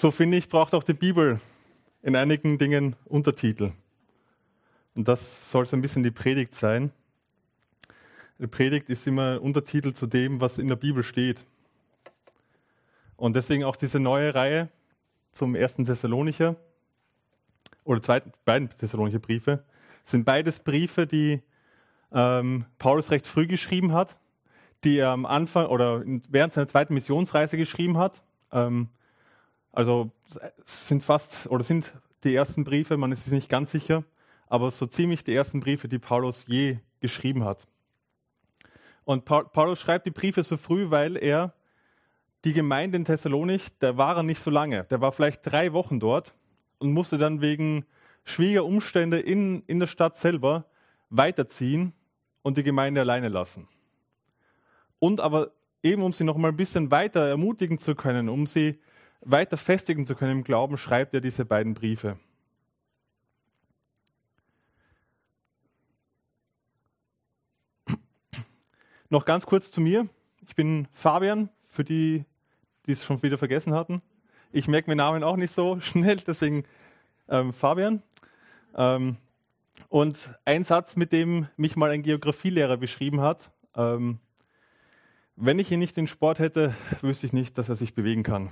So 0.00 0.12
finde 0.12 0.36
ich, 0.36 0.48
braucht 0.48 0.74
auch 0.74 0.84
die 0.84 0.94
Bibel 0.94 1.40
in 2.02 2.14
einigen 2.14 2.56
Dingen 2.56 2.94
Untertitel. 3.04 3.72
Und 4.94 5.08
das 5.08 5.50
soll 5.50 5.66
so 5.66 5.76
ein 5.76 5.82
bisschen 5.82 6.04
die 6.04 6.12
Predigt 6.12 6.54
sein. 6.54 6.92
Die 8.38 8.46
Predigt 8.46 8.88
ist 8.90 9.08
immer 9.08 9.42
Untertitel 9.42 9.94
zu 9.94 10.06
dem, 10.06 10.40
was 10.40 10.58
in 10.58 10.68
der 10.68 10.76
Bibel 10.76 11.02
steht. 11.02 11.44
Und 13.16 13.34
deswegen 13.34 13.64
auch 13.64 13.74
diese 13.74 13.98
neue 13.98 14.36
Reihe 14.36 14.68
zum 15.32 15.56
ersten 15.56 15.84
Thessalonicher 15.84 16.54
oder 17.82 18.00
zweiten, 18.00 18.30
beiden 18.44 18.70
Thessalonicher 18.70 19.18
Briefe 19.18 19.64
sind 20.04 20.24
beides 20.24 20.60
Briefe, 20.60 21.08
die 21.08 21.42
ähm, 22.12 22.66
Paulus 22.78 23.10
recht 23.10 23.26
früh 23.26 23.48
geschrieben 23.48 23.92
hat, 23.92 24.16
die 24.84 24.98
er 24.98 25.08
am 25.08 25.26
Anfang 25.26 25.66
oder 25.66 26.04
während 26.28 26.52
seiner 26.52 26.68
zweiten 26.68 26.94
Missionsreise 26.94 27.56
geschrieben 27.56 27.98
hat. 27.98 28.22
Ähm, 28.52 28.90
also 29.72 30.10
sind 30.64 31.04
fast 31.04 31.46
oder 31.48 31.62
sind 31.62 31.92
die 32.24 32.34
ersten 32.34 32.64
Briefe, 32.64 32.96
man 32.96 33.12
ist 33.12 33.24
sich 33.24 33.32
nicht 33.32 33.48
ganz 33.48 33.70
sicher, 33.70 34.04
aber 34.48 34.70
so 34.70 34.86
ziemlich 34.86 35.24
die 35.24 35.34
ersten 35.34 35.60
Briefe, 35.60 35.88
die 35.88 35.98
Paulus 35.98 36.44
je 36.46 36.78
geschrieben 37.00 37.44
hat. 37.44 37.66
Und 39.04 39.24
Paulus 39.24 39.80
schreibt 39.80 40.06
die 40.06 40.10
Briefe 40.10 40.42
so 40.42 40.56
früh, 40.56 40.90
weil 40.90 41.16
er 41.16 41.54
die 42.44 42.52
Gemeinde 42.52 42.96
in 42.96 43.04
Thessalonich, 43.04 43.66
der 43.80 43.96
war 43.96 44.16
er 44.16 44.22
nicht 44.22 44.42
so 44.42 44.50
lange. 44.50 44.84
Der 44.84 45.00
war 45.00 45.12
vielleicht 45.12 45.40
drei 45.50 45.72
Wochen 45.72 45.98
dort 45.98 46.34
und 46.78 46.92
musste 46.92 47.18
dann 47.18 47.40
wegen 47.40 47.86
schwieriger 48.24 48.64
Umstände 48.64 49.18
in, 49.18 49.62
in 49.66 49.78
der 49.78 49.86
Stadt 49.86 50.18
selber 50.18 50.66
weiterziehen 51.10 51.94
und 52.42 52.58
die 52.58 52.62
Gemeinde 52.62 53.00
alleine 53.00 53.28
lassen. 53.28 53.66
Und 54.98 55.20
aber 55.20 55.52
eben, 55.82 56.02
um 56.02 56.12
sie 56.12 56.24
noch 56.24 56.36
mal 56.36 56.48
ein 56.48 56.56
bisschen 56.56 56.90
weiter 56.90 57.26
ermutigen 57.28 57.78
zu 57.78 57.94
können, 57.94 58.28
um 58.28 58.46
sie 58.46 58.78
weiter 59.20 59.56
festigen 59.56 60.06
zu 60.06 60.14
können 60.14 60.38
im 60.38 60.44
Glauben, 60.44 60.76
schreibt 60.76 61.14
er 61.14 61.20
diese 61.20 61.44
beiden 61.44 61.74
Briefe. 61.74 62.18
Noch 69.10 69.24
ganz 69.24 69.46
kurz 69.46 69.70
zu 69.70 69.80
mir. 69.80 70.08
Ich 70.46 70.54
bin 70.54 70.86
Fabian, 70.92 71.48
für 71.66 71.82
die, 71.82 72.24
die 72.86 72.92
es 72.92 73.04
schon 73.04 73.22
wieder 73.22 73.38
vergessen 73.38 73.72
hatten. 73.72 74.02
Ich 74.52 74.68
merke 74.68 74.90
mir 74.90 74.96
Namen 74.96 75.22
auch 75.22 75.36
nicht 75.36 75.54
so 75.54 75.80
schnell, 75.80 76.18
deswegen 76.18 76.64
ähm, 77.28 77.52
Fabian. 77.52 78.02
Ähm, 78.74 79.16
und 79.88 80.34
ein 80.44 80.64
Satz, 80.64 80.96
mit 80.96 81.12
dem 81.12 81.48
mich 81.56 81.76
mal 81.76 81.90
ein 81.90 82.02
Geografielehrer 82.02 82.76
beschrieben 82.76 83.20
hat, 83.20 83.50
ähm, 83.74 84.18
wenn 85.36 85.58
ich 85.58 85.70
ihn 85.70 85.78
nicht 85.78 85.96
in 85.96 86.06
Sport 86.06 86.40
hätte, 86.40 86.74
wüsste 87.00 87.26
ich 87.26 87.32
nicht, 87.32 87.56
dass 87.56 87.68
er 87.68 87.76
sich 87.76 87.94
bewegen 87.94 88.24
kann. 88.24 88.50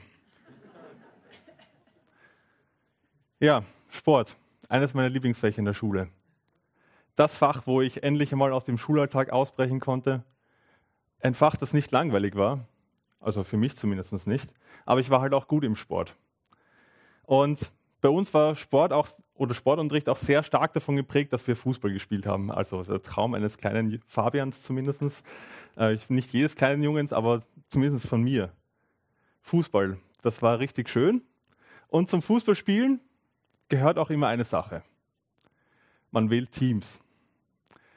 Ja, 3.46 3.62
Sport, 3.90 4.36
eines 4.68 4.92
meiner 4.92 5.08
Lieblingsfächer 5.08 5.60
in 5.60 5.66
der 5.66 5.72
Schule. 5.72 6.08
Das 7.14 7.36
Fach, 7.36 7.62
wo 7.64 7.80
ich 7.80 8.02
endlich 8.02 8.32
einmal 8.32 8.52
aus 8.52 8.64
dem 8.64 8.76
Schulalltag 8.76 9.30
ausbrechen 9.30 9.78
konnte. 9.78 10.24
Ein 11.20 11.32
Fach, 11.32 11.54
das 11.54 11.72
nicht 11.72 11.92
langweilig 11.92 12.34
war, 12.34 12.66
also 13.20 13.44
für 13.44 13.56
mich 13.56 13.76
zumindest 13.76 14.26
nicht, 14.26 14.50
aber 14.84 14.98
ich 14.98 15.10
war 15.10 15.20
halt 15.20 15.32
auch 15.32 15.46
gut 15.46 15.62
im 15.62 15.76
Sport. 15.76 16.16
Und 17.22 17.70
bei 18.00 18.08
uns 18.08 18.34
war 18.34 18.56
Sport 18.56 18.92
auch 18.92 19.10
oder 19.34 19.54
Sportunterricht 19.54 20.08
auch 20.08 20.18
sehr 20.18 20.42
stark 20.42 20.72
davon 20.72 20.96
geprägt, 20.96 21.32
dass 21.32 21.46
wir 21.46 21.54
Fußball 21.54 21.92
gespielt 21.92 22.26
haben. 22.26 22.50
Also 22.50 22.82
der 22.82 23.00
Traum 23.00 23.34
eines 23.34 23.58
kleinen 23.58 24.02
Fabians 24.08 24.64
zumindest. 24.64 25.22
Äh, 25.76 25.98
nicht 26.08 26.32
jedes 26.32 26.56
kleinen 26.56 26.82
Jungens, 26.82 27.12
aber 27.12 27.44
zumindest 27.68 28.08
von 28.08 28.24
mir. 28.24 28.50
Fußball, 29.42 29.98
das 30.22 30.42
war 30.42 30.58
richtig 30.58 30.88
schön. 30.88 31.22
Und 31.86 32.10
zum 32.10 32.22
Fußballspielen 32.22 33.00
gehört 33.68 33.98
auch 33.98 34.10
immer 34.10 34.28
eine 34.28 34.44
Sache. 34.44 34.82
Man 36.10 36.30
wählt 36.30 36.52
Teams. 36.52 37.00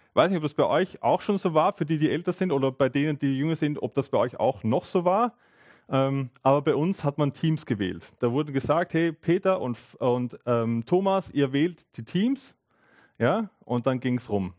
Ich 0.09 0.15
weiß 0.15 0.29
nicht, 0.29 0.37
ob 0.37 0.43
das 0.43 0.53
bei 0.53 0.65
euch 0.65 1.01
auch 1.01 1.21
schon 1.21 1.37
so 1.37 1.53
war, 1.53 1.73
für 1.73 1.85
die, 1.85 1.97
die 1.97 2.09
älter 2.09 2.33
sind 2.33 2.51
oder 2.51 2.71
bei 2.71 2.89
denen, 2.89 3.17
die 3.17 3.37
jünger 3.37 3.55
sind, 3.55 3.81
ob 3.81 3.93
das 3.95 4.09
bei 4.09 4.17
euch 4.17 4.39
auch 4.39 4.63
noch 4.63 4.85
so 4.85 5.05
war. 5.05 5.33
Ähm, 5.87 6.29
aber 6.43 6.61
bei 6.61 6.75
uns 6.75 7.03
hat 7.03 7.17
man 7.17 7.33
Teams 7.33 7.65
gewählt. 7.65 8.11
Da 8.19 8.31
wurde 8.31 8.51
gesagt, 8.51 8.93
hey, 8.93 9.11
Peter 9.11 9.61
und, 9.61 9.77
und 9.99 10.37
ähm, 10.45 10.83
Thomas, 10.85 11.29
ihr 11.31 11.53
wählt 11.53 11.85
die 11.97 12.03
Teams. 12.03 12.55
Ja, 13.17 13.49
und 13.65 13.85
dann 13.85 13.99
ging 13.99 14.17
es 14.17 14.29
rum. 14.29 14.53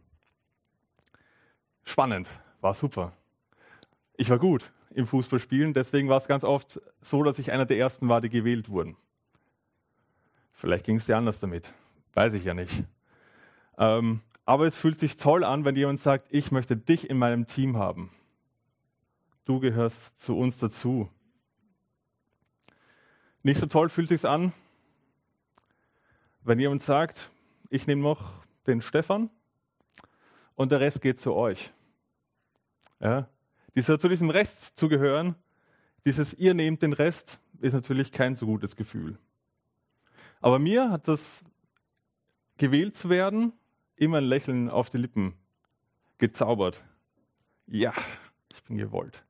Spannend, 1.85 2.29
war 2.61 2.75
super. 2.75 3.13
Ich 4.17 4.29
war 4.29 4.39
gut 4.39 4.71
im 4.95 5.07
Fußballspielen, 5.07 5.73
deswegen 5.73 6.09
war 6.09 6.19
es 6.19 6.27
ganz 6.27 6.45
oft 6.45 6.81
so, 7.01 7.23
dass 7.23 7.39
ich 7.39 7.53
einer 7.53 7.65
der 7.65 7.79
Ersten 7.79 8.09
war, 8.09 8.21
die 8.21 8.29
gewählt 8.29 8.69
wurden. 8.69 8.97
Vielleicht 10.61 10.85
ging 10.85 10.97
es 10.97 11.07
dir 11.07 11.17
anders 11.17 11.39
damit, 11.39 11.73
weiß 12.13 12.35
ich 12.35 12.45
ja 12.45 12.53
nicht. 12.53 12.85
Ähm, 13.79 14.21
aber 14.45 14.67
es 14.67 14.77
fühlt 14.77 15.01
sich 15.01 15.17
toll 15.17 15.43
an, 15.43 15.65
wenn 15.65 15.75
jemand 15.75 16.01
sagt, 16.01 16.27
ich 16.29 16.51
möchte 16.51 16.77
dich 16.77 17.09
in 17.09 17.17
meinem 17.17 17.47
Team 17.47 17.79
haben. 17.79 18.11
Du 19.47 19.59
gehörst 19.59 20.21
zu 20.21 20.37
uns 20.37 20.59
dazu. 20.59 21.09
Nicht 23.43 23.59
so 23.59 23.65
toll 23.65 23.89
fühlt 23.89 24.11
sich 24.11 24.27
an, 24.27 24.53
wenn 26.43 26.61
jemand 26.61 26.83
sagt, 26.83 27.31
ich 27.71 27.87
nehme 27.87 28.03
noch 28.03 28.35
den 28.67 28.83
Stefan 28.83 29.31
und 30.57 30.73
der 30.73 30.81
Rest 30.81 31.01
geht 31.01 31.21
zu 31.21 31.33
euch. 31.33 31.73
Ja? 33.01 33.31
Dieser, 33.75 33.99
zu 33.99 34.11
diesem 34.11 34.29
Rest 34.29 34.79
zu 34.79 34.91
gehören, 34.91 35.37
dieses 36.05 36.35
ihr 36.35 36.53
nehmt 36.53 36.83
den 36.83 36.93
Rest, 36.93 37.41
ist 37.63 37.73
natürlich 37.73 38.13
kein 38.13 38.35
so 38.35 38.45
gutes 38.45 38.77
Gefühl. 38.77 39.19
Aber 40.41 40.59
mir 40.59 40.91
hat 40.91 41.07
das 41.07 41.43
gewählt 42.57 42.97
zu 42.97 43.09
werden 43.09 43.53
immer 43.97 44.19
ein 44.19 44.25
Lächeln 44.25 44.71
auf 44.71 44.91
die 44.91 44.97
Lippen 44.97 45.35
gezaubert. 46.19 46.83
Ja, 47.67 47.93
ich 48.49 48.63
bin 48.65 48.79
gewollt. 48.79 49.23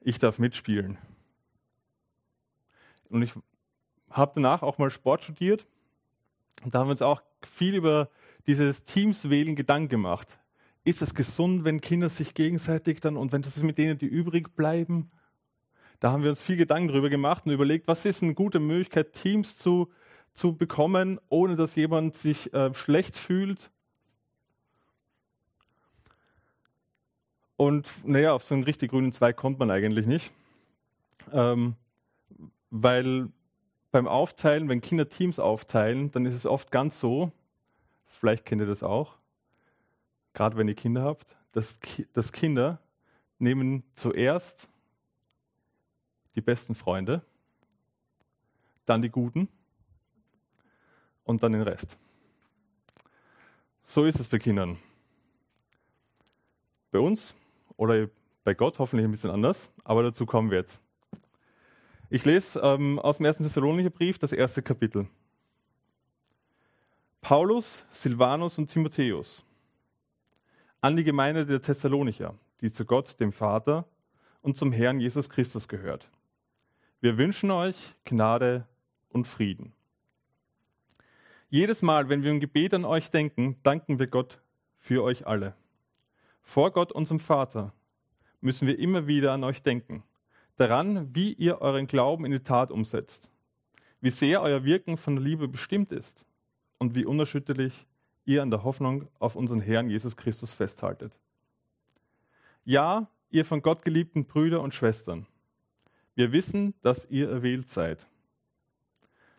Ich 0.00 0.18
darf 0.18 0.38
mitspielen. 0.38 0.98
Und 3.08 3.22
ich 3.22 3.32
habe 4.10 4.32
danach 4.34 4.62
auch 4.62 4.78
mal 4.78 4.90
Sport 4.90 5.22
studiert. 5.22 5.66
Und 6.64 6.74
da 6.74 6.80
haben 6.80 6.88
wir 6.88 6.92
uns 6.92 7.02
auch 7.02 7.22
viel 7.42 7.74
über 7.74 8.10
dieses 8.46 8.84
Teamswählen 8.84 9.54
Gedanken 9.54 9.88
gemacht. 9.88 10.38
Ist 10.84 11.02
es 11.02 11.14
gesund, 11.14 11.64
wenn 11.64 11.80
Kinder 11.80 12.08
sich 12.08 12.34
gegenseitig 12.34 13.00
dann 13.00 13.16
und 13.16 13.30
wenn 13.30 13.42
das 13.42 13.56
mit 13.58 13.78
denen, 13.78 13.98
die 13.98 14.06
übrig 14.06 14.56
bleiben? 14.56 15.12
Da 16.02 16.10
haben 16.10 16.24
wir 16.24 16.30
uns 16.30 16.42
viel 16.42 16.56
Gedanken 16.56 16.88
darüber 16.88 17.08
gemacht 17.08 17.46
und 17.46 17.52
überlegt, 17.52 17.86
was 17.86 18.04
ist 18.04 18.24
eine 18.24 18.34
gute 18.34 18.58
Möglichkeit, 18.58 19.12
Teams 19.12 19.56
zu, 19.56 19.88
zu 20.34 20.56
bekommen, 20.56 21.20
ohne 21.28 21.54
dass 21.54 21.76
jemand 21.76 22.16
sich 22.16 22.52
äh, 22.52 22.74
schlecht 22.74 23.16
fühlt. 23.16 23.70
Und 27.56 27.86
naja, 28.04 28.32
auf 28.32 28.42
so 28.42 28.56
einen 28.56 28.64
richtig 28.64 28.90
grünen 28.90 29.12
Zweig 29.12 29.36
kommt 29.36 29.60
man 29.60 29.70
eigentlich 29.70 30.06
nicht. 30.06 30.32
Ähm, 31.30 31.76
weil 32.70 33.28
beim 33.92 34.08
Aufteilen, 34.08 34.68
wenn 34.68 34.80
Kinder 34.80 35.08
Teams 35.08 35.38
aufteilen, 35.38 36.10
dann 36.10 36.26
ist 36.26 36.34
es 36.34 36.46
oft 36.46 36.72
ganz 36.72 36.98
so, 36.98 37.30
vielleicht 38.06 38.44
kennt 38.44 38.60
ihr 38.60 38.66
das 38.66 38.82
auch, 38.82 39.18
gerade 40.34 40.56
wenn 40.56 40.66
ihr 40.66 40.74
Kinder 40.74 41.04
habt, 41.04 41.28
dass, 41.52 41.78
dass 42.12 42.32
Kinder 42.32 42.80
nehmen 43.38 43.84
zuerst 43.94 44.68
die 46.34 46.40
besten 46.40 46.74
Freunde, 46.74 47.22
dann 48.86 49.02
die 49.02 49.10
Guten 49.10 49.48
und 51.24 51.42
dann 51.42 51.52
den 51.52 51.62
Rest. 51.62 51.96
So 53.86 54.04
ist 54.04 54.18
es 54.18 54.28
bei 54.28 54.38
Kindern. 54.38 54.78
Bei 56.90 56.98
uns 56.98 57.34
oder 57.76 58.08
bei 58.44 58.54
Gott 58.54 58.78
hoffentlich 58.78 59.06
ein 59.06 59.12
bisschen 59.12 59.30
anders, 59.30 59.70
aber 59.84 60.02
dazu 60.02 60.26
kommen 60.26 60.50
wir 60.50 60.58
jetzt. 60.58 60.80
Ich 62.10 62.24
lese 62.24 62.60
ähm, 62.60 62.98
aus 62.98 63.16
dem 63.16 63.26
ersten 63.26 63.44
Thessalonicher 63.44 63.90
Brief 63.90 64.18
das 64.18 64.32
erste 64.32 64.62
Kapitel. 64.62 65.08
Paulus, 67.20 67.84
Silvanus 67.90 68.58
und 68.58 68.68
Timotheus 68.68 69.44
an 70.82 70.96
die 70.96 71.04
Gemeinde 71.04 71.46
der 71.46 71.62
Thessalonicher, 71.62 72.34
die 72.60 72.72
zu 72.72 72.84
Gott, 72.84 73.18
dem 73.20 73.32
Vater 73.32 73.86
und 74.42 74.56
zum 74.56 74.72
Herrn 74.72 75.00
Jesus 75.00 75.30
Christus 75.30 75.68
gehört. 75.68 76.10
Wir 77.02 77.18
wünschen 77.18 77.50
euch 77.50 77.74
Gnade 78.04 78.64
und 79.08 79.26
Frieden. 79.26 79.72
Jedes 81.50 81.82
Mal, 81.82 82.08
wenn 82.08 82.22
wir 82.22 82.30
im 82.30 82.38
Gebet 82.38 82.74
an 82.74 82.84
euch 82.84 83.10
denken, 83.10 83.56
danken 83.64 83.98
wir 83.98 84.06
Gott 84.06 84.40
für 84.78 85.02
euch 85.02 85.26
alle. 85.26 85.56
Vor 86.42 86.70
Gott, 86.70 86.92
unserem 86.92 87.18
Vater, 87.18 87.72
müssen 88.40 88.68
wir 88.68 88.78
immer 88.78 89.08
wieder 89.08 89.32
an 89.32 89.42
euch 89.42 89.64
denken 89.64 90.04
daran, 90.56 91.12
wie 91.12 91.32
ihr 91.32 91.60
euren 91.60 91.88
Glauben 91.88 92.24
in 92.24 92.30
die 92.30 92.44
Tat 92.44 92.70
umsetzt, 92.70 93.28
wie 94.00 94.10
sehr 94.10 94.40
euer 94.40 94.62
Wirken 94.62 94.96
von 94.96 95.16
der 95.16 95.24
Liebe 95.24 95.48
bestimmt 95.48 95.90
ist 95.90 96.24
und 96.78 96.94
wie 96.94 97.04
unerschütterlich 97.04 97.84
ihr 98.26 98.42
an 98.42 98.50
der 98.52 98.62
Hoffnung 98.62 99.08
auf 99.18 99.34
unseren 99.34 99.60
Herrn 99.60 99.90
Jesus 99.90 100.16
Christus 100.16 100.52
festhaltet. 100.52 101.18
Ja, 102.64 103.08
ihr 103.30 103.44
von 103.44 103.60
Gott 103.60 103.82
geliebten 103.82 104.24
Brüder 104.24 104.60
und 104.60 104.72
Schwestern, 104.72 105.26
wir 106.14 106.32
wissen, 106.32 106.74
dass 106.82 107.06
ihr 107.10 107.30
erwählt 107.30 107.68
seid. 107.68 108.06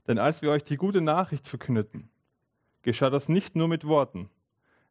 Denn 0.08 0.18
als 0.18 0.42
wir 0.42 0.52
euch 0.52 0.64
die 0.64 0.78
gute 0.78 1.02
Nachricht 1.02 1.48
verkündeten, 1.48 2.10
geschah 2.81 3.10
das 3.10 3.30
nicht 3.30 3.56
nur 3.56 3.68
mit 3.68 3.86
Worten, 3.86 4.30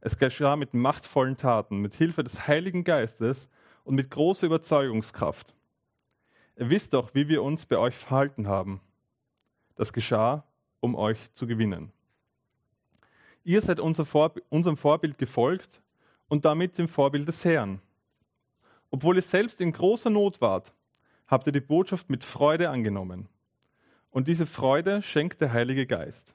es 0.00 0.18
geschah 0.18 0.56
mit 0.56 0.74
machtvollen 0.74 1.36
Taten, 1.36 1.78
mit 1.78 1.94
Hilfe 1.94 2.24
des 2.24 2.46
Heiligen 2.48 2.82
Geistes 2.82 3.48
und 3.84 3.94
mit 3.94 4.10
großer 4.10 4.46
Überzeugungskraft. 4.46 5.54
Ihr 6.56 6.70
wisst 6.70 6.94
doch, 6.94 7.14
wie 7.14 7.28
wir 7.28 7.42
uns 7.42 7.66
bei 7.66 7.78
euch 7.78 7.96
verhalten 7.96 8.48
haben. 8.48 8.80
Das 9.76 9.92
geschah, 9.92 10.44
um 10.80 10.94
euch 10.94 11.18
zu 11.34 11.46
gewinnen. 11.46 11.92
Ihr 13.44 13.60
seid 13.60 13.80
unserem 13.80 14.76
Vorbild 14.76 15.18
gefolgt 15.18 15.82
und 16.28 16.44
damit 16.44 16.78
dem 16.78 16.88
Vorbild 16.88 17.26
des 17.26 17.44
Herrn. 17.44 17.80
Obwohl 18.90 19.16
ihr 19.16 19.22
selbst 19.22 19.60
in 19.60 19.72
großer 19.72 20.10
Not 20.10 20.40
wart, 20.40 20.72
habt 21.32 21.46
ihr 21.46 21.52
die 21.52 21.60
Botschaft 21.60 22.10
mit 22.10 22.24
Freude 22.24 22.68
angenommen. 22.68 23.26
Und 24.10 24.28
diese 24.28 24.44
Freude 24.44 25.00
schenkt 25.00 25.40
der 25.40 25.54
Heilige 25.54 25.86
Geist. 25.86 26.34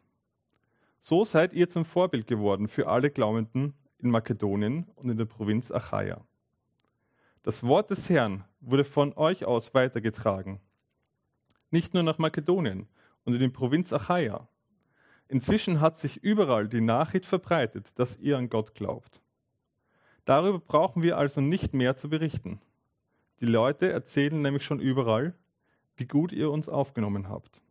So 0.99 1.23
seid 1.23 1.53
ihr 1.53 1.69
zum 1.69 1.85
Vorbild 1.85 2.25
geworden 2.25 2.67
für 2.67 2.87
alle 2.87 3.11
Glaubenden 3.11 3.75
in 3.99 4.09
Makedonien 4.09 4.87
und 4.95 5.11
in 5.11 5.17
der 5.17 5.25
Provinz 5.25 5.69
Achaia. 5.69 6.25
Das 7.43 7.61
Wort 7.61 7.91
des 7.91 8.09
Herrn 8.09 8.43
wurde 8.59 8.83
von 8.83 9.13
euch 9.15 9.45
aus 9.45 9.75
weitergetragen. 9.75 10.59
Nicht 11.69 11.93
nur 11.93 12.01
nach 12.01 12.17
Makedonien 12.17 12.87
und 13.23 13.35
in 13.35 13.39
die 13.39 13.49
Provinz 13.49 13.93
Achaia. 13.93 14.47
Inzwischen 15.27 15.79
hat 15.79 15.99
sich 15.99 16.23
überall 16.23 16.67
die 16.67 16.81
Nachricht 16.81 17.27
verbreitet, 17.27 17.91
dass 17.99 18.17
ihr 18.17 18.35
an 18.35 18.49
Gott 18.49 18.73
glaubt. 18.73 19.21
Darüber 20.25 20.57
brauchen 20.57 21.03
wir 21.03 21.19
also 21.19 21.39
nicht 21.39 21.75
mehr 21.75 21.95
zu 21.95 22.09
berichten. 22.09 22.61
Die 23.39 23.45
Leute 23.45 23.91
erzählen 23.91 24.41
nämlich 24.41 24.63
schon 24.63 24.79
überall, 24.79 25.35
wie 25.95 26.05
gut 26.05 26.31
ihr 26.31 26.49
uns 26.49 26.67
aufgenommen 26.67 27.29
habt. 27.29 27.61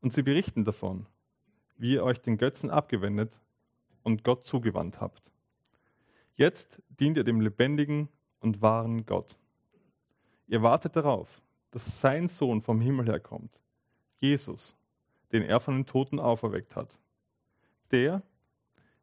Und 0.00 0.12
sie 0.12 0.22
berichten 0.22 0.64
davon, 0.64 1.06
wie 1.76 1.94
ihr 1.94 2.04
euch 2.04 2.20
den 2.20 2.38
Götzen 2.38 2.70
abgewendet 2.70 3.38
und 4.02 4.24
Gott 4.24 4.46
zugewandt 4.46 5.00
habt. 5.00 5.22
Jetzt 6.34 6.80
dient 6.98 7.18
ihr 7.18 7.24
dem 7.24 7.40
lebendigen 7.40 8.08
und 8.40 8.62
wahren 8.62 9.04
Gott. 9.04 9.36
Ihr 10.46 10.62
wartet 10.62 10.96
darauf, 10.96 11.42
dass 11.70 12.00
sein 12.00 12.28
Sohn 12.28 12.62
vom 12.62 12.80
Himmel 12.80 13.06
herkommt, 13.06 13.60
Jesus, 14.18 14.76
den 15.32 15.42
er 15.42 15.60
von 15.60 15.74
den 15.74 15.86
Toten 15.86 16.18
auferweckt 16.18 16.74
hat. 16.74 16.90
Der 17.90 18.22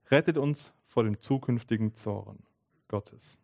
rettet 0.10 0.38
uns 0.38 0.74
vor 0.88 1.04
dem 1.04 1.22
zukünftigen 1.22 1.94
Zorn 1.94 2.40
Gottes. 2.88 3.38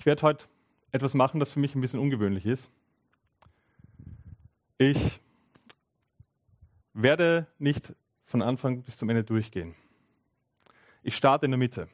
Ich 0.00 0.06
werde 0.06 0.22
heute 0.22 0.46
etwas 0.92 1.12
machen, 1.12 1.40
das 1.40 1.52
für 1.52 1.60
mich 1.60 1.74
ein 1.74 1.82
bisschen 1.82 2.00
ungewöhnlich 2.00 2.46
ist. 2.46 2.70
Ich 4.78 5.20
werde 6.94 7.46
nicht 7.58 7.92
von 8.24 8.40
Anfang 8.40 8.82
bis 8.82 8.96
zum 8.96 9.10
Ende 9.10 9.24
durchgehen. 9.24 9.74
Ich 11.02 11.16
starte 11.16 11.44
in 11.44 11.50
der 11.50 11.58
Mitte. 11.58 11.86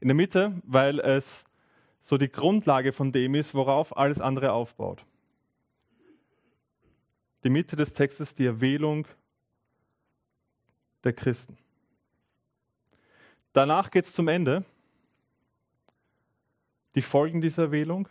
In 0.00 0.08
der 0.08 0.14
Mitte, 0.14 0.62
weil 0.64 0.98
es 0.98 1.44
so 2.04 2.16
die 2.16 2.32
Grundlage 2.32 2.90
von 2.94 3.12
dem 3.12 3.34
ist, 3.34 3.52
worauf 3.52 3.94
alles 3.98 4.18
andere 4.18 4.52
aufbaut. 4.52 5.04
Die 7.42 7.50
Mitte 7.50 7.76
des 7.76 7.92
Textes, 7.92 8.34
die 8.34 8.46
Erwählung 8.46 9.06
der 11.04 11.12
Christen. 11.12 11.58
Danach 13.52 13.90
geht 13.90 14.06
es 14.06 14.14
zum 14.14 14.28
Ende 14.28 14.64
die 16.94 17.02
Folgen 17.02 17.40
dieser 17.40 17.64
Erwählung, 17.64 18.08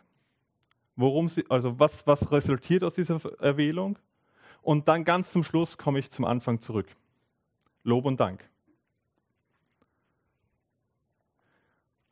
worum 0.95 1.29
sie, 1.29 1.45
also 1.49 1.79
was, 1.79 2.05
was 2.05 2.31
resultiert 2.31 2.83
aus 2.83 2.95
dieser 2.95 3.19
Erwählung. 3.39 3.97
Und 4.61 4.87
dann 4.87 5.03
ganz 5.03 5.31
zum 5.31 5.43
Schluss 5.43 5.77
komme 5.77 5.99
ich 5.99 6.11
zum 6.11 6.25
Anfang 6.25 6.59
zurück. 6.59 6.87
Lob 7.83 8.05
und 8.05 8.19
Dank. 8.19 8.47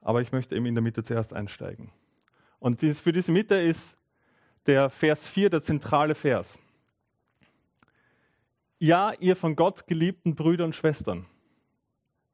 Aber 0.02 0.22
ich 0.22 0.32
möchte 0.32 0.56
eben 0.56 0.66
in 0.66 0.76
der 0.76 0.82
Mitte 0.82 1.04
zuerst 1.04 1.34
einsteigen. 1.34 1.92
Und 2.60 2.80
für 2.82 3.12
diese 3.12 3.32
Mitte 3.32 3.56
ist 3.56 3.96
der 4.66 4.90
Vers 4.90 5.26
4 5.28 5.50
der 5.50 5.62
zentrale 5.62 6.16
Vers. 6.16 6.60
Ja, 8.78 9.14
ihr 9.20 9.36
von 9.36 9.56
Gott 9.56 9.88
geliebten 9.88 10.36
Brüder 10.36 10.66
und 10.66 10.76
Schwestern, 10.76 11.28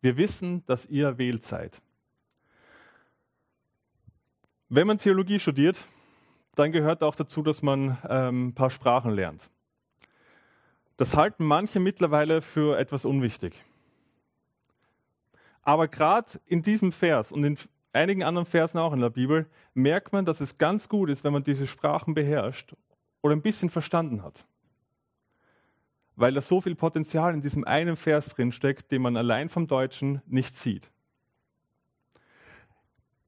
wir 0.02 0.18
wissen, 0.18 0.66
dass 0.66 0.86
ihr 0.86 1.06
erwählt 1.06 1.44
seid. 1.44 1.82
Wenn 4.70 4.88
man 4.88 4.98
Theologie 4.98 5.40
studiert, 5.40 5.78
dann 6.56 6.74
gehört 6.74 7.02
auch 7.02 7.16
dazu, 7.16 7.42
dass 7.42 7.62
man 7.62 7.98
ähm, 8.10 8.48
ein 8.48 8.54
paar 8.54 8.70
Sprachen 8.70 9.12
lernt. 9.12 9.50
Das 10.98 11.16
halten 11.16 11.46
manche 11.46 11.80
mittlerweile 11.80 12.42
für 12.42 12.78
etwas 12.78 13.06
unwichtig. 13.06 13.54
Aber 15.62 15.88
gerade 15.88 16.40
in 16.46 16.64
diesem 16.64 16.92
Vers 16.92 17.32
und 17.32 17.44
in 17.44 17.58
einigen 17.94 18.24
anderen 18.24 18.46
Versen 18.46 18.80
auch 18.80 18.94
in 18.94 19.00
der 19.00 19.10
Bibel 19.10 19.46
merkt 19.74 20.12
man, 20.12 20.26
dass 20.26 20.42
es 20.42 20.58
ganz 20.58 20.90
gut 20.90 21.10
ist, 21.10 21.24
wenn 21.24 21.34
man 21.34 21.44
diese 21.44 21.68
Sprachen 21.68 22.14
beherrscht 22.14 22.76
oder 23.22 23.36
ein 23.36 23.42
bisschen 23.42 23.70
verstanden 23.70 24.24
hat. 24.24 24.46
Weil 26.16 26.34
da 26.34 26.42
so 26.42 26.60
viel 26.60 26.76
Potenzial 26.76 27.34
in 27.34 27.42
diesem 27.42 27.64
einen 27.64 27.96
Vers 27.96 28.30
drinsteckt, 28.30 28.92
den 28.92 29.02
man 29.02 29.16
allein 29.16 29.50
vom 29.50 29.68
Deutschen 29.68 30.22
nicht 30.26 30.58
sieht. 30.58 30.90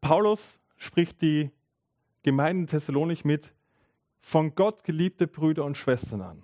Paulus 0.02 0.60
spricht 0.80 1.22
die 1.22 1.52
Gemeinde 2.24 2.66
Thessalonich 2.66 3.24
mit 3.24 3.54
von 4.22 4.56
Gott 4.56 4.84
geliebte 4.84 5.28
Brüder 5.28 5.64
und 5.64 5.78
Schwestern 5.78 6.22
an. 6.22 6.44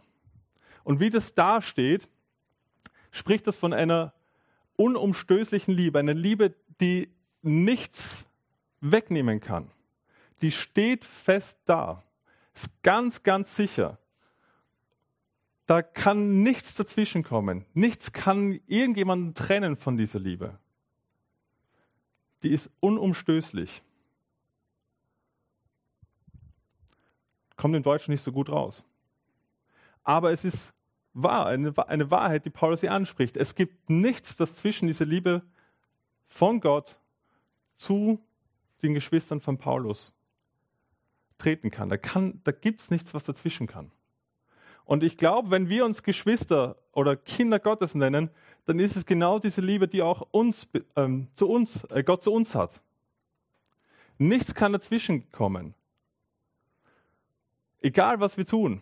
Und 0.83 0.99
wie 0.99 1.09
das 1.09 1.33
da 1.33 1.61
steht, 1.61 2.07
spricht 3.11 3.47
das 3.47 3.55
von 3.55 3.73
einer 3.73 4.13
unumstößlichen 4.75 5.73
Liebe, 5.73 5.97
einer 5.99 6.13
Liebe, 6.13 6.53
die 6.79 7.09
nichts 7.41 8.25
wegnehmen 8.81 9.39
kann. 9.39 9.71
Die 10.41 10.51
steht 10.51 11.05
fest 11.05 11.57
da, 11.65 12.03
ist 12.53 12.69
ganz, 12.83 13.23
ganz 13.23 13.55
sicher. 13.55 13.97
Da 15.65 15.81
kann 15.81 16.43
nichts 16.43 16.75
dazwischenkommen. 16.75 17.65
Nichts 17.73 18.11
kann 18.11 18.59
irgendjemanden 18.67 19.33
trennen 19.33 19.77
von 19.77 19.97
dieser 19.97 20.19
Liebe. 20.19 20.59
Die 22.43 22.51
ist 22.51 22.69
unumstößlich. 22.81 23.81
Kommt 27.55 27.75
im 27.75 27.83
Deutschen 27.83 28.12
nicht 28.12 28.24
so 28.24 28.31
gut 28.31 28.50
raus. 28.50 28.83
Aber 30.03 30.31
es 30.31 30.45
ist 30.45 30.71
wahr, 31.13 31.47
eine, 31.47 31.74
eine 31.88 32.12
Wahrheit, 32.12 32.45
die 32.45 32.50
Paulus 32.50 32.81
hier 32.81 32.91
anspricht. 32.91 33.38
Es 33.38 33.55
gibt 33.55 33.89
nichts, 33.89 34.35
das 34.35 34.55
zwischen 34.55 34.88
dieser 34.88 35.05
Liebe 35.05 35.41
von 36.27 36.59
Gott 36.59 36.97
zu 37.77 38.19
den 38.81 38.93
Geschwistern 38.93 39.41
von 39.41 39.57
Paulus 39.57 40.13
treten 41.38 41.71
kann. 41.71 41.89
Da, 41.89 41.97
kann, 41.97 42.41
da 42.43 42.51
gibt 42.51 42.81
es 42.81 42.91
nichts, 42.91 43.13
was 43.13 43.24
dazwischen 43.24 43.67
kann. 43.67 43.91
Und 44.85 45.03
ich 45.03 45.17
glaube, 45.17 45.50
wenn 45.50 45.67
wir 45.67 45.83
uns 45.83 46.03
Geschwister 46.03 46.77
oder 46.91 47.15
Kinder 47.15 47.59
Gottes 47.59 47.95
nennen, 47.95 48.29
dann 48.65 48.79
ist 48.79 48.95
es 48.95 49.05
genau 49.05 49.39
diese 49.39 49.62
Liebe, 49.62 49.88
die 49.88 50.01
auch 50.01 50.27
uns, 50.31 50.67
ähm, 50.95 51.27
zu 51.33 51.50
uns, 51.50 51.83
äh, 51.85 52.03
Gott 52.03 52.24
zu 52.24 52.31
uns 52.31 52.53
hat. 52.53 52.79
Nichts 54.17 54.53
kann 54.53 54.74
dazwischen 54.74 55.31
kommen. 55.31 55.74
Egal, 57.82 58.20
was 58.20 58.38
wir 58.38 58.46
tun. 58.46 58.82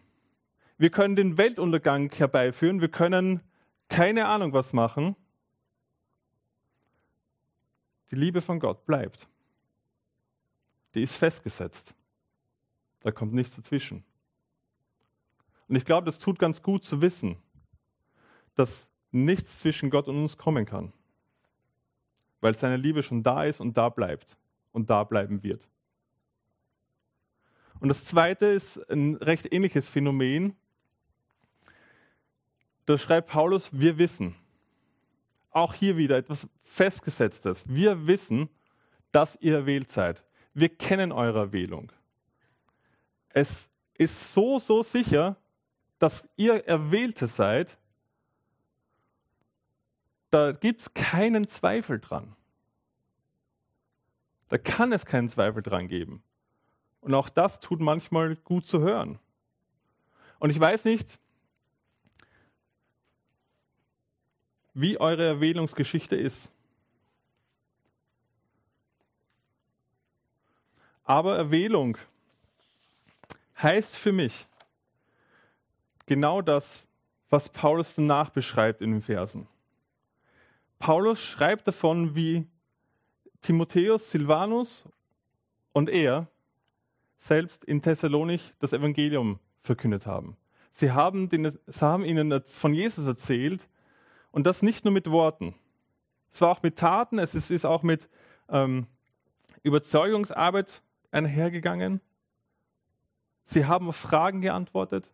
Wir 0.77 0.89
können 0.89 1.15
den 1.15 1.37
Weltuntergang 1.37 2.11
herbeiführen, 2.11 2.81
wir 2.81 2.89
können 2.89 3.41
keine 3.89 4.27
Ahnung 4.27 4.53
was 4.53 4.73
machen. 4.73 5.15
Die 8.11 8.15
Liebe 8.15 8.41
von 8.41 8.59
Gott 8.59 8.85
bleibt. 8.85 9.27
Die 10.93 11.03
ist 11.03 11.15
festgesetzt. 11.15 11.93
Da 13.01 13.11
kommt 13.11 13.33
nichts 13.33 13.55
dazwischen. 13.55 14.03
Und 15.67 15.75
ich 15.75 15.85
glaube, 15.85 16.05
das 16.05 16.19
tut 16.19 16.39
ganz 16.39 16.61
gut 16.61 16.83
zu 16.83 17.01
wissen, 17.01 17.37
dass 18.55 18.87
nichts 19.11 19.59
zwischen 19.59 19.89
Gott 19.89 20.07
und 20.07 20.17
uns 20.17 20.37
kommen 20.37 20.65
kann. 20.65 20.93
Weil 22.41 22.55
seine 22.55 22.77
Liebe 22.77 23.03
schon 23.03 23.23
da 23.23 23.43
ist 23.45 23.59
und 23.59 23.77
da 23.77 23.89
bleibt 23.89 24.37
und 24.71 24.89
da 24.89 25.03
bleiben 25.03 25.43
wird. 25.43 25.67
Und 27.83 27.89
das 27.89 28.05
zweite 28.05 28.45
ist 28.45 28.77
ein 28.89 29.15
recht 29.15 29.51
ähnliches 29.51 29.89
Phänomen. 29.89 30.55
Da 32.85 32.97
schreibt 32.97 33.27
Paulus, 33.27 33.67
wir 33.73 33.97
wissen. 33.97 34.35
Auch 35.51 35.73
hier 35.73 35.97
wieder 35.97 36.15
etwas 36.15 36.47
Festgesetztes. 36.63 37.61
Wir 37.67 38.07
wissen, 38.07 38.47
dass 39.11 39.37
ihr 39.41 39.55
erwählt 39.55 39.91
seid. 39.91 40.23
Wir 40.53 40.69
kennen 40.69 41.11
eure 41.11 41.51
Wählung. 41.51 41.91
Es 43.27 43.67
ist 43.95 44.33
so, 44.33 44.59
so 44.59 44.81
sicher, 44.81 45.35
dass 45.99 46.23
ihr 46.37 46.65
Erwählte 46.65 47.27
seid, 47.27 47.77
da 50.29 50.53
gibt 50.53 50.79
es 50.79 50.93
keinen 50.93 51.49
Zweifel 51.49 51.99
dran. 51.99 52.33
Da 54.47 54.57
kann 54.57 54.93
es 54.93 55.05
keinen 55.05 55.27
Zweifel 55.27 55.61
dran 55.61 55.89
geben. 55.89 56.23
Und 57.03 57.13
auch 57.13 57.27
das 57.27 57.59
tut 57.59 57.81
manchmal 57.81 58.37
gut 58.37 58.65
zu 58.65 58.79
hören. 58.79 59.19
Und 60.39 60.49
ich 60.49 60.59
weiß 60.59 60.85
nicht, 60.85 61.19
wie 64.73 64.97
eure 64.97 65.25
Erwählungsgeschichte 65.25 66.15
ist. 66.15 66.49
Aber 71.03 71.35
Erwählung 71.35 71.97
heißt 73.61 73.95
für 73.95 74.13
mich 74.13 74.47
genau 76.05 76.41
das, 76.41 76.83
was 77.29 77.49
Paulus 77.49 77.95
danach 77.95 78.29
beschreibt 78.29 78.81
in 78.81 78.91
den 78.91 79.01
Versen. 79.01 79.47
Paulus 80.79 81.19
schreibt 81.19 81.67
davon, 81.67 82.15
wie 82.15 82.47
Timotheus, 83.41 84.09
Silvanus 84.09 84.85
und 85.73 85.89
er 85.89 86.27
selbst 87.23 87.63
in 87.63 87.81
Thessalonich 87.81 88.53
das 88.59 88.73
Evangelium 88.73 89.39
verkündet 89.61 90.05
haben. 90.05 90.35
Sie 90.71 90.91
haben, 90.91 91.29
den, 91.29 91.57
sie 91.67 91.81
haben 91.81 92.03
ihnen 92.03 92.43
von 92.45 92.73
Jesus 92.73 93.07
erzählt 93.07 93.69
und 94.31 94.45
das 94.45 94.61
nicht 94.61 94.83
nur 94.83 94.93
mit 94.93 95.09
Worten. 95.09 95.55
Es 96.33 96.41
war 96.41 96.49
auch 96.49 96.63
mit 96.63 96.77
Taten, 96.77 97.19
es 97.19 97.33
ist, 97.33 97.49
ist 97.49 97.65
auch 97.65 97.81
mit 97.81 98.09
ähm, 98.49 98.87
Überzeugungsarbeit 99.61 100.81
einhergegangen. 101.11 102.01
Sie 103.45 103.65
haben 103.65 103.87
auf 103.87 103.95
Fragen 103.95 104.41
geantwortet. 104.41 105.09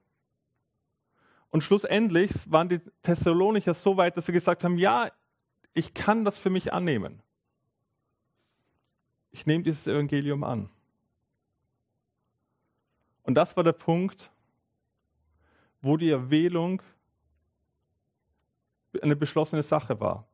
Und 1.51 1.63
schlussendlich 1.63 2.31
waren 2.47 2.69
die 2.69 2.79
Thessalonicher 3.03 3.75
so 3.75 3.97
weit, 3.97 4.17
dass 4.17 4.25
sie 4.25 4.31
gesagt 4.31 4.63
haben, 4.63 4.79
ja, 4.79 5.11
ich 5.73 5.93
kann 5.93 6.25
das 6.25 6.39
für 6.39 6.49
mich 6.49 6.73
annehmen. 6.73 7.21
Ich 9.31 9.45
nehme 9.45 9.63
dieses 9.63 9.85
Evangelium 9.85 10.43
an. 10.43 10.69
Und 13.29 13.35
das 13.35 13.55
war 13.55 13.63
der 13.63 13.73
Punkt, 13.73 14.31
wo 15.83 15.97
die 15.97 16.09
Erwählung 16.09 16.81
eine 19.03 19.15
beschlossene 19.15 19.61
Sache 19.61 19.99
war. 19.99 20.27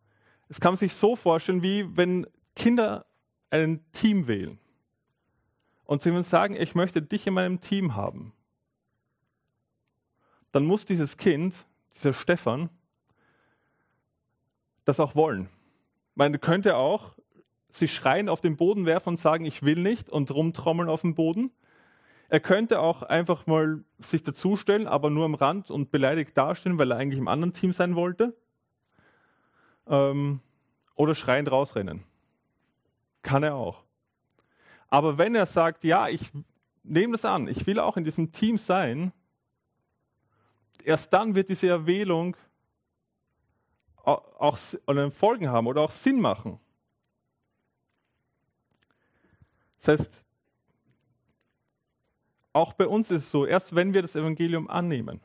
Es 0.48 0.62
kann 0.62 0.72
man 0.72 0.78
sich 0.78 0.94
so 0.94 1.18
vorstellen, 1.18 1.62
wie 1.62 1.98
wenn 1.98 2.26
Kinder 2.56 3.06
ein 3.50 3.84
Team 3.92 4.28
wählen 4.28 4.60
und 5.84 6.04
sie 6.04 6.24
sagen, 6.24 6.56
ich 6.56 6.74
möchte 6.74 7.02
dich 7.02 7.28
in 7.28 7.34
meinem 7.34 7.60
Team 7.60 7.96
haben. 7.96 8.32
Dann 10.54 10.64
muss 10.64 10.86
dieses 10.86 11.18
Kind, 11.18 11.54
dieser 11.98 12.14
Stefan, 12.14 12.70
das 14.86 15.02
auch 15.02 15.16
wollen. 15.16 15.50
Man 16.14 16.40
könnte 16.40 16.78
auch 16.78 17.14
sich 17.72 17.94
schreien 17.94 18.30
auf 18.30 18.40
den 18.40 18.56
Boden 18.56 18.86
werfen 18.86 19.10
und 19.10 19.20
sagen, 19.20 19.44
ich 19.44 19.64
will 19.64 19.82
nicht 19.82 20.08
und 20.10 20.32
rumtrommeln 20.32 20.88
auf 20.88 21.02
dem 21.02 21.14
Boden. 21.14 21.52
Er 22.30 22.40
könnte 22.40 22.80
auch 22.80 23.04
einfach 23.04 23.46
mal 23.46 23.84
sich 24.00 24.24
dazustellen, 24.24 24.88
aber 24.88 25.10
nur 25.10 25.26
am 25.26 25.36
Rand 25.36 25.70
und 25.70 25.92
beleidigt 25.92 26.38
dastehen, 26.38 26.78
weil 26.78 26.92
er 26.92 26.98
eigentlich 26.98 27.20
im 27.20 27.28
anderen 27.28 27.54
Team 27.54 27.72
sein 27.72 27.96
wollte. 27.96 28.36
Ähm, 29.88 30.40
oder 30.96 31.14
schreiend 31.14 31.52
rausrennen. 31.52 32.04
Kann 33.22 33.44
er 33.44 33.56
auch. 33.56 33.84
Aber 34.90 35.18
wenn 35.18 35.36
er 35.36 35.46
sagt, 35.46 35.84
ja, 35.84 36.08
ich 36.08 36.32
nehme 36.84 37.14
das 37.14 37.26
an, 37.26 37.48
ich 37.48 37.68
will 37.68 37.80
auch 37.80 37.98
in 37.98 38.04
diesem 38.04 38.32
Team 38.32 38.58
sein, 38.58 39.12
erst 40.84 41.12
dann 41.14 41.36
wird 41.36 41.50
diese 41.50 41.68
Erwählung 41.68 42.36
auch 44.04 44.58
Folgen 45.12 45.50
haben 45.50 45.66
oder 45.66 45.82
auch 45.82 45.92
Sinn 45.92 46.22
machen. 46.22 46.60
Das 49.80 50.00
heißt, 50.00 50.25
auch 52.56 52.74
bei 52.74 52.88
uns 52.88 53.12
ist 53.12 53.24
es 53.24 53.32
so, 53.32 53.46
erst 53.46 53.76
wenn 53.76 53.94
wir 53.94 54.02
das 54.02 54.16
Evangelium 54.16 54.70
annehmen, 54.70 55.20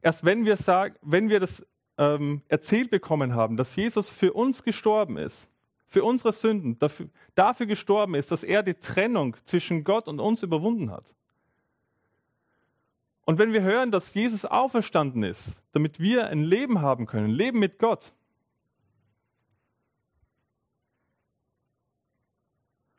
erst 0.00 0.24
wenn 0.24 0.44
wir 0.44 0.56
sagen, 0.56 0.94
wenn 1.02 1.28
wir 1.28 1.40
das 1.40 1.66
ähm, 1.98 2.42
erzählt 2.48 2.90
bekommen 2.90 3.34
haben, 3.34 3.56
dass 3.56 3.74
Jesus 3.74 4.08
für 4.08 4.32
uns 4.32 4.62
gestorben 4.62 5.16
ist, 5.16 5.48
für 5.88 6.04
unsere 6.04 6.32
Sünden, 6.32 6.78
dafür, 6.78 7.08
dafür 7.34 7.66
gestorben 7.66 8.14
ist, 8.14 8.30
dass 8.30 8.44
er 8.44 8.62
die 8.62 8.74
Trennung 8.74 9.36
zwischen 9.44 9.82
Gott 9.82 10.06
und 10.06 10.20
uns 10.20 10.42
überwunden 10.44 10.90
hat. 10.90 11.04
Und 13.24 13.38
wenn 13.38 13.52
wir 13.52 13.62
hören, 13.62 13.90
dass 13.90 14.14
Jesus 14.14 14.44
auferstanden 14.44 15.24
ist, 15.24 15.56
damit 15.72 15.98
wir 15.98 16.28
ein 16.28 16.44
Leben 16.44 16.80
haben 16.80 17.06
können, 17.06 17.30
Leben 17.30 17.58
mit 17.58 17.80
Gott, 17.80 18.12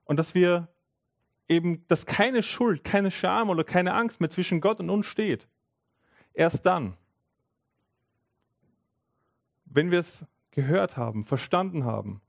und 0.03 0.17
dass 0.17 0.35
wir 0.35 0.67
eben, 1.47 1.85
dass 1.87 2.05
keine 2.05 2.43
Schuld, 2.43 2.83
keine 2.83 3.11
Scham 3.11 3.49
oder 3.49 3.63
keine 3.63 3.93
Angst 3.93 4.19
mehr 4.19 4.29
zwischen 4.29 4.61
Gott 4.61 4.79
und 4.79 4.89
uns 4.89 5.05
steht. 5.05 5.47
Erst 6.33 6.65
dann, 6.65 6.95
wenn 9.65 9.91
wir 9.91 9.99
es 9.99 10.25
gehört 10.51 10.97
haben, 10.97 11.23
verstanden 11.23 11.85
haben 11.85 12.21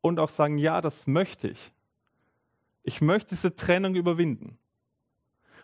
und 0.00 0.18
auch 0.18 0.28
sagen, 0.28 0.58
ja, 0.58 0.80
das 0.80 1.06
möchte 1.06 1.48
ich. 1.48 1.72
Ich 2.82 3.00
möchte 3.00 3.30
diese 3.30 3.56
Trennung 3.56 3.94
überwinden. 3.94 4.58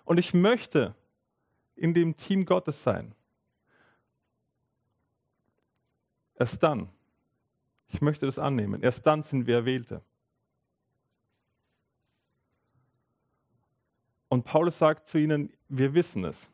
Und 0.04 0.18
ich 0.18 0.32
möchte 0.32 0.94
in 1.76 1.94
dem 1.94 2.16
Team 2.16 2.46
Gottes 2.46 2.82
sein. 2.82 3.14
Erst 6.36 6.62
dann, 6.62 6.88
ich 7.88 8.00
möchte 8.00 8.24
das 8.24 8.38
annehmen, 8.38 8.82
erst 8.82 9.06
dann 9.06 9.22
sind 9.22 9.46
wir 9.46 9.56
Erwählte. 9.56 10.02
Und 14.30 14.44
Paulus 14.44 14.78
sagt 14.78 15.08
zu 15.08 15.18
ihnen, 15.18 15.52
wir 15.68 15.92
wissen 15.92 16.24
es. 16.24 16.48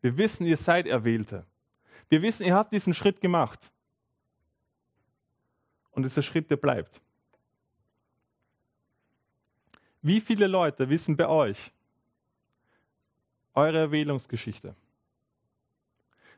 Wir 0.00 0.16
wissen, 0.16 0.46
ihr 0.46 0.56
seid 0.56 0.86
Erwählte. 0.86 1.44
Wir 2.08 2.22
wissen, 2.22 2.46
ihr 2.46 2.54
habt 2.54 2.72
diesen 2.72 2.94
Schritt 2.94 3.20
gemacht. 3.20 3.70
Und 5.90 6.04
dieser 6.04 6.22
Schritt, 6.22 6.48
der 6.50 6.56
bleibt. 6.56 7.02
Wie 10.00 10.20
viele 10.20 10.46
Leute 10.46 10.88
wissen 10.88 11.16
bei 11.16 11.26
euch 11.26 11.72
eure 13.54 13.78
Erwählungsgeschichte? 13.78 14.76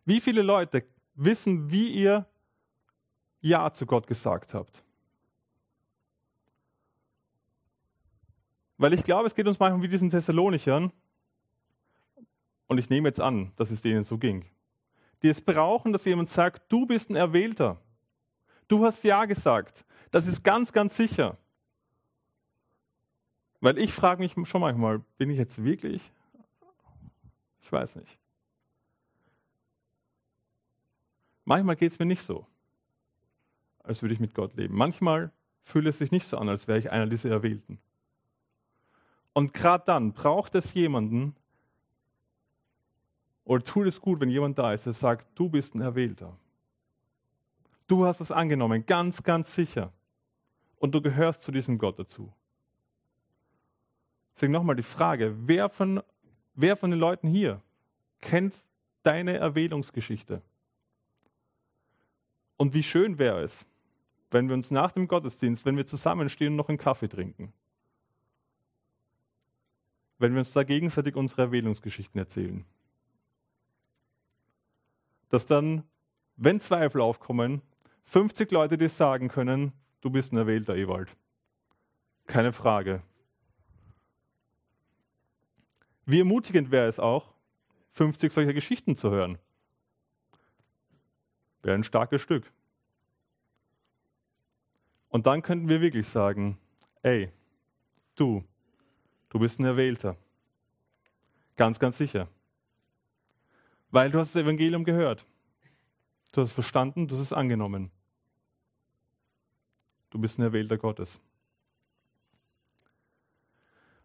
Wie 0.06 0.20
viele 0.20 0.40
Leute 0.40 0.86
wissen, 1.14 1.70
wie 1.70 1.90
ihr 1.90 2.26
Ja 3.42 3.70
zu 3.70 3.84
Gott 3.84 4.06
gesagt 4.06 4.54
habt? 4.54 4.82
Weil 8.82 8.94
ich 8.94 9.04
glaube, 9.04 9.28
es 9.28 9.36
geht 9.36 9.46
uns 9.46 9.60
manchmal 9.60 9.80
wie 9.80 9.86
diesen 9.86 10.10
Thessalonichern, 10.10 10.90
und 12.66 12.78
ich 12.78 12.90
nehme 12.90 13.08
jetzt 13.08 13.20
an, 13.20 13.52
dass 13.54 13.70
es 13.70 13.80
denen 13.80 14.02
so 14.02 14.18
ging, 14.18 14.44
die 15.22 15.28
es 15.28 15.40
brauchen, 15.40 15.92
dass 15.92 16.04
jemand 16.04 16.30
sagt, 16.30 16.64
du 16.68 16.84
bist 16.84 17.08
ein 17.08 17.14
Erwählter. 17.14 17.80
Du 18.66 18.84
hast 18.84 19.04
Ja 19.04 19.24
gesagt. 19.26 19.84
Das 20.10 20.26
ist 20.26 20.42
ganz, 20.42 20.72
ganz 20.72 20.96
sicher. 20.96 21.38
Weil 23.60 23.78
ich 23.78 23.92
frage 23.92 24.20
mich 24.20 24.34
schon 24.48 24.60
manchmal, 24.60 24.98
bin 25.16 25.30
ich 25.30 25.38
jetzt 25.38 25.62
wirklich? 25.62 26.02
Ich 27.60 27.70
weiß 27.70 27.94
nicht. 27.94 28.18
Manchmal 31.44 31.76
geht 31.76 31.92
es 31.92 32.00
mir 32.00 32.06
nicht 32.06 32.24
so, 32.24 32.48
als 33.84 34.02
würde 34.02 34.14
ich 34.14 34.20
mit 34.20 34.34
Gott 34.34 34.56
leben. 34.56 34.74
Manchmal 34.74 35.30
fühlt 35.62 35.86
es 35.86 35.98
sich 35.98 36.10
nicht 36.10 36.26
so 36.26 36.36
an, 36.36 36.48
als 36.48 36.66
wäre 36.66 36.80
ich 36.80 36.90
einer 36.90 37.06
dieser 37.06 37.30
Erwählten. 37.30 37.78
Und 39.32 39.52
gerade 39.54 39.84
dann 39.86 40.12
braucht 40.12 40.54
es 40.54 40.74
jemanden, 40.74 41.34
oder 43.44 43.64
tut 43.64 43.86
es 43.86 44.00
gut, 44.00 44.20
wenn 44.20 44.30
jemand 44.30 44.58
da 44.58 44.72
ist, 44.72 44.86
der 44.86 44.92
sagt, 44.92 45.26
du 45.34 45.48
bist 45.48 45.74
ein 45.74 45.80
Erwählter. 45.80 46.36
Du 47.86 48.06
hast 48.06 48.20
es 48.20 48.30
angenommen, 48.30 48.86
ganz, 48.86 49.22
ganz 49.22 49.54
sicher. 49.54 49.92
Und 50.78 50.92
du 50.92 51.02
gehörst 51.02 51.42
zu 51.42 51.52
diesem 51.52 51.78
Gott 51.78 51.98
dazu. 51.98 52.32
Deswegen 54.34 54.52
nochmal 54.52 54.76
die 54.76 54.82
Frage, 54.82 55.34
wer 55.46 55.68
von, 55.68 56.02
wer 56.54 56.76
von 56.76 56.90
den 56.90 57.00
Leuten 57.00 57.28
hier 57.28 57.60
kennt 58.20 58.54
deine 59.02 59.36
Erwählungsgeschichte? 59.36 60.42
Und 62.56 62.74
wie 62.74 62.82
schön 62.82 63.18
wäre 63.18 63.42
es, 63.42 63.66
wenn 64.30 64.48
wir 64.48 64.54
uns 64.54 64.70
nach 64.70 64.92
dem 64.92 65.08
Gottesdienst, 65.08 65.64
wenn 65.64 65.76
wir 65.76 65.86
zusammenstehen 65.86 66.52
und 66.52 66.56
noch 66.56 66.68
einen 66.68 66.78
Kaffee 66.78 67.08
trinken, 67.08 67.52
wenn 70.22 70.34
wir 70.34 70.38
uns 70.38 70.52
da 70.52 70.62
gegenseitig 70.62 71.16
unsere 71.16 71.42
Erwählungsgeschichten 71.42 72.16
erzählen. 72.16 72.64
Dass 75.30 75.46
dann, 75.46 75.82
wenn 76.36 76.60
Zweifel 76.60 77.00
aufkommen, 77.00 77.60
50 78.04 78.52
Leute 78.52 78.78
dir 78.78 78.88
sagen 78.88 79.28
können, 79.28 79.72
du 80.00 80.10
bist 80.10 80.32
ein 80.32 80.36
erwählter 80.36 80.76
Ewald. 80.76 81.16
Keine 82.26 82.52
Frage. 82.52 83.02
Wie 86.06 86.20
ermutigend 86.20 86.70
wäre 86.70 86.88
es 86.88 87.00
auch, 87.00 87.34
50 87.90 88.32
solcher 88.32 88.52
Geschichten 88.52 88.96
zu 88.96 89.10
hören. 89.10 89.38
Wäre 91.62 91.74
ein 91.74 91.84
starkes 91.84 92.22
Stück. 92.22 92.52
Und 95.08 95.26
dann 95.26 95.42
könnten 95.42 95.68
wir 95.68 95.80
wirklich 95.80 96.06
sagen, 96.06 96.58
ey, 97.02 97.32
du, 98.14 98.44
du 99.32 99.38
bist 99.38 99.58
ein 99.58 99.64
Erwählter. 99.64 100.16
Ganz, 101.56 101.78
ganz 101.78 101.96
sicher. 101.96 102.28
Weil 103.90 104.10
du 104.10 104.18
hast 104.18 104.34
das 104.34 104.42
Evangelium 104.42 104.84
gehört. 104.84 105.24
Du 106.32 106.42
hast 106.42 106.48
es 106.48 106.54
verstanden, 106.54 107.08
du 107.08 107.14
hast 107.14 107.22
es 107.22 107.32
angenommen. 107.32 107.90
Du 110.10 110.18
bist 110.18 110.38
ein 110.38 110.42
Erwählter 110.42 110.76
Gottes. 110.76 111.18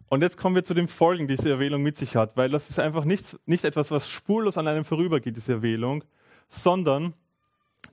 Und 0.09 0.21
jetzt 0.21 0.37
kommen 0.37 0.55
wir 0.55 0.63
zu 0.63 0.73
den 0.73 0.87
Folgen, 0.87 1.27
die 1.27 1.35
diese 1.35 1.49
Erwählung 1.49 1.83
mit 1.83 1.97
sich 1.97 2.15
hat, 2.15 2.37
weil 2.37 2.49
das 2.49 2.69
ist 2.69 2.79
einfach 2.79 3.03
nicht, 3.03 3.37
nicht 3.45 3.65
etwas, 3.65 3.91
was 3.91 4.09
spurlos 4.09 4.57
an 4.57 4.67
einem 4.67 4.85
vorübergeht, 4.85 5.35
diese 5.35 5.51
Erwählung, 5.51 6.05
sondern 6.47 7.13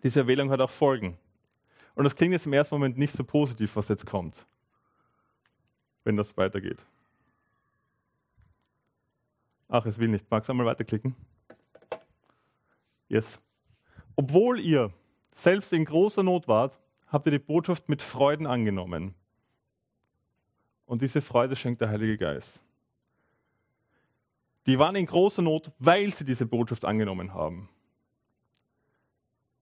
diese 0.04 0.20
Erwählung 0.20 0.50
hat 0.50 0.60
auch 0.60 0.70
Folgen. 0.70 1.18
Und 1.96 2.04
das 2.04 2.14
klingt 2.14 2.32
jetzt 2.32 2.46
im 2.46 2.52
ersten 2.52 2.76
Moment 2.76 2.96
nicht 2.96 3.14
so 3.14 3.24
positiv, 3.24 3.74
was 3.74 3.88
jetzt 3.88 4.06
kommt, 4.06 4.36
wenn 6.04 6.16
das 6.16 6.36
weitergeht. 6.36 6.78
Ach, 9.68 9.86
es 9.86 9.98
will 9.98 10.08
nicht. 10.08 10.30
Magst 10.30 10.48
du 10.48 10.52
einmal 10.52 10.66
weiterklicken? 10.66 11.14
Yes. 13.08 13.38
Obwohl 14.16 14.60
ihr 14.60 14.92
selbst 15.34 15.72
in 15.72 15.84
großer 15.84 16.22
Not 16.22 16.48
wart, 16.48 16.78
habt 17.08 17.26
ihr 17.26 17.32
die 17.32 17.38
Botschaft 17.38 17.88
mit 17.88 18.02
Freuden 18.02 18.46
angenommen. 18.46 19.14
Und 20.86 21.02
diese 21.02 21.22
Freude 21.22 21.56
schenkt 21.56 21.80
der 21.80 21.88
Heilige 21.88 22.18
Geist. 22.18 22.60
Die 24.66 24.78
waren 24.78 24.96
in 24.96 25.06
großer 25.06 25.42
Not, 25.42 25.72
weil 25.78 26.10
sie 26.12 26.24
diese 26.24 26.46
Botschaft 26.46 26.84
angenommen 26.84 27.34
haben. 27.34 27.68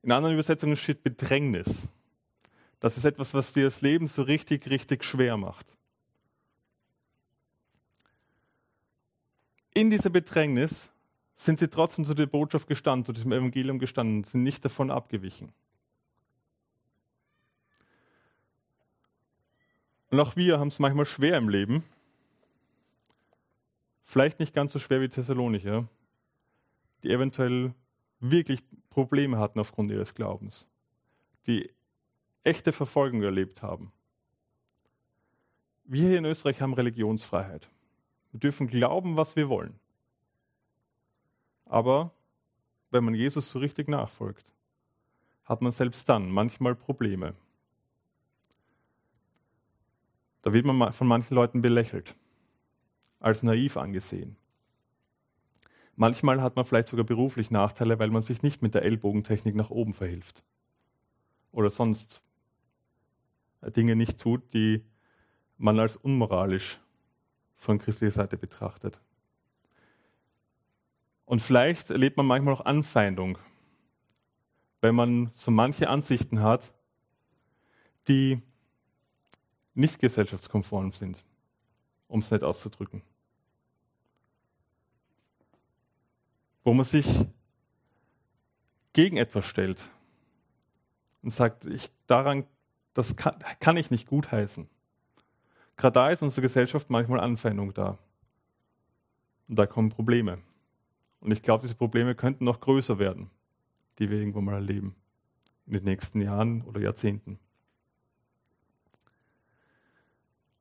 In 0.02 0.12
anderen 0.12 0.34
Übersetzungen 0.34 0.76
steht 0.76 1.02
Bedrängnis. 1.02 1.88
Das 2.80 2.96
ist 2.96 3.04
etwas, 3.04 3.34
was 3.34 3.52
dir 3.52 3.64
das 3.64 3.80
Leben 3.80 4.08
so 4.08 4.22
richtig, 4.22 4.68
richtig 4.68 5.04
schwer 5.04 5.36
macht. 5.36 5.66
In 9.74 9.90
dieser 9.90 10.10
Bedrängnis 10.10 10.90
sind 11.36 11.58
sie 11.58 11.68
trotzdem 11.68 12.04
zu 12.04 12.14
der 12.14 12.26
Botschaft 12.26 12.68
gestanden, 12.68 13.06
zu 13.06 13.12
diesem 13.12 13.32
Evangelium 13.32 13.78
gestanden, 13.78 14.24
sind 14.24 14.42
nicht 14.42 14.64
davon 14.64 14.90
abgewichen. 14.90 15.52
Und 20.10 20.20
auch 20.20 20.36
wir 20.36 20.60
haben 20.60 20.68
es 20.68 20.78
manchmal 20.78 21.06
schwer 21.06 21.38
im 21.38 21.48
Leben. 21.48 21.84
Vielleicht 24.04 24.40
nicht 24.40 24.52
ganz 24.54 24.72
so 24.74 24.78
schwer 24.78 25.00
wie 25.00 25.08
Thessalonicher, 25.08 25.88
die 27.02 27.10
eventuell 27.10 27.72
wirklich 28.20 28.60
Probleme 28.90 29.38
hatten 29.38 29.58
aufgrund 29.58 29.90
ihres 29.90 30.14
Glaubens, 30.14 30.66
die 31.46 31.70
echte 32.44 32.72
Verfolgung 32.72 33.22
erlebt 33.22 33.62
haben. 33.62 33.90
Wir 35.84 36.08
hier 36.08 36.18
in 36.18 36.26
Österreich 36.26 36.60
haben 36.60 36.74
Religionsfreiheit. 36.74 37.68
Wir 38.32 38.40
dürfen 38.40 38.66
glauben, 38.66 39.16
was 39.16 39.36
wir 39.36 39.48
wollen. 39.48 39.78
Aber 41.66 42.12
wenn 42.90 43.04
man 43.04 43.14
Jesus 43.14 43.50
so 43.50 43.58
richtig 43.58 43.88
nachfolgt, 43.88 44.44
hat 45.44 45.62
man 45.62 45.72
selbst 45.72 46.08
dann 46.08 46.30
manchmal 46.30 46.74
Probleme. 46.74 47.34
Da 50.42 50.52
wird 50.52 50.66
man 50.66 50.92
von 50.92 51.06
manchen 51.06 51.34
Leuten 51.34 51.62
belächelt, 51.62 52.14
als 53.20 53.42
naiv 53.42 53.76
angesehen. 53.76 54.36
Manchmal 55.94 56.42
hat 56.42 56.56
man 56.56 56.64
vielleicht 56.64 56.88
sogar 56.88 57.04
beruflich 57.04 57.50
Nachteile, 57.50 57.98
weil 57.98 58.10
man 58.10 58.22
sich 58.22 58.42
nicht 58.42 58.62
mit 58.62 58.74
der 58.74 58.82
Ellbogentechnik 58.82 59.54
nach 59.54 59.70
oben 59.70 59.92
verhilft. 59.92 60.42
Oder 61.52 61.70
sonst 61.70 62.22
Dinge 63.76 63.94
nicht 63.94 64.18
tut, 64.18 64.52
die 64.54 64.84
man 65.58 65.78
als 65.78 65.96
unmoralisch 65.96 66.80
von 67.62 67.78
christlicher 67.78 68.12
Seite 68.12 68.36
betrachtet. 68.36 68.98
Und 71.24 71.40
vielleicht 71.40 71.90
erlebt 71.90 72.16
man 72.16 72.26
manchmal 72.26 72.54
auch 72.54 72.64
Anfeindung, 72.64 73.38
wenn 74.80 74.96
man 74.96 75.30
so 75.32 75.52
manche 75.52 75.88
Ansichten 75.88 76.40
hat, 76.40 76.72
die 78.08 78.42
nicht 79.74 80.00
gesellschaftskonform 80.00 80.92
sind, 80.92 81.24
um 82.08 82.18
es 82.18 82.32
nicht 82.32 82.42
auszudrücken. 82.42 83.00
Wo 86.64 86.74
man 86.74 86.84
sich 86.84 87.06
gegen 88.92 89.16
etwas 89.16 89.46
stellt 89.46 89.88
und 91.22 91.30
sagt, 91.30 91.64
ich, 91.64 91.90
daran, 92.08 92.44
das 92.92 93.14
kann, 93.14 93.38
kann 93.60 93.76
ich 93.76 93.92
nicht 93.92 94.08
gutheißen. 94.08 94.68
Gerade 95.82 95.94
da 95.94 96.10
ist 96.10 96.22
unsere 96.22 96.42
Gesellschaft 96.42 96.90
manchmal 96.90 97.18
Anfeindung 97.18 97.74
da. 97.74 97.98
Und 99.48 99.56
da 99.56 99.66
kommen 99.66 99.88
Probleme. 99.90 100.38
Und 101.18 101.32
ich 101.32 101.42
glaube, 101.42 101.62
diese 101.62 101.74
Probleme 101.74 102.14
könnten 102.14 102.44
noch 102.44 102.60
größer 102.60 103.00
werden, 103.00 103.30
die 103.98 104.08
wir 104.08 104.18
irgendwo 104.18 104.40
mal 104.40 104.54
erleben. 104.54 104.94
In 105.66 105.72
den 105.72 105.82
nächsten 105.82 106.20
Jahren 106.20 106.62
oder 106.62 106.80
Jahrzehnten. 106.80 107.40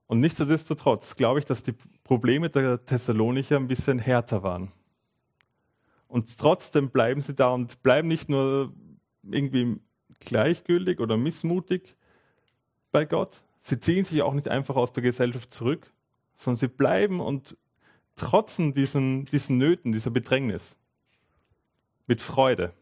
Und 0.08 0.22
nichtsdestotrotz 0.22 1.16
glaube 1.16 1.38
ich, 1.38 1.46
dass 1.46 1.62
die 1.62 1.76
Probleme 2.04 2.50
der 2.50 2.84
Thessalonicher 2.84 3.58
ein 3.58 3.68
bisschen 3.68 4.00
härter 4.00 4.42
waren. 4.42 4.72
Und 6.08 6.36
trotzdem 6.36 6.90
bleiben 6.90 7.22
sie 7.22 7.36
da 7.36 7.52
und 7.52 7.84
bleiben 7.84 8.08
nicht 8.08 8.28
nur 8.28 8.74
irgendwie 9.22 9.80
gleichgültig 10.20 11.00
oder 11.00 11.16
missmutig 11.16 11.96
bei 12.92 13.06
Gott. 13.06 13.44
Sie 13.62 13.80
ziehen 13.80 14.04
sich 14.04 14.21
auch 14.24 14.34
nicht 14.34 14.47
einfach 14.47 14.76
aus 14.76 14.91
der 14.91 15.04
Gesellschaft 15.04 15.52
zurück, 15.54 15.91
sondern 16.36 16.58
sie 16.58 16.67
bleiben 16.67 17.19
und 17.19 17.56
trotzen 18.15 18.74
diesen, 18.74 19.26
diesen 19.26 19.58
Nöten, 19.58 19.91
dieser 19.91 20.10
Bedrängnis 20.10 20.76
mit 22.08 22.21
Freude. 22.21 22.74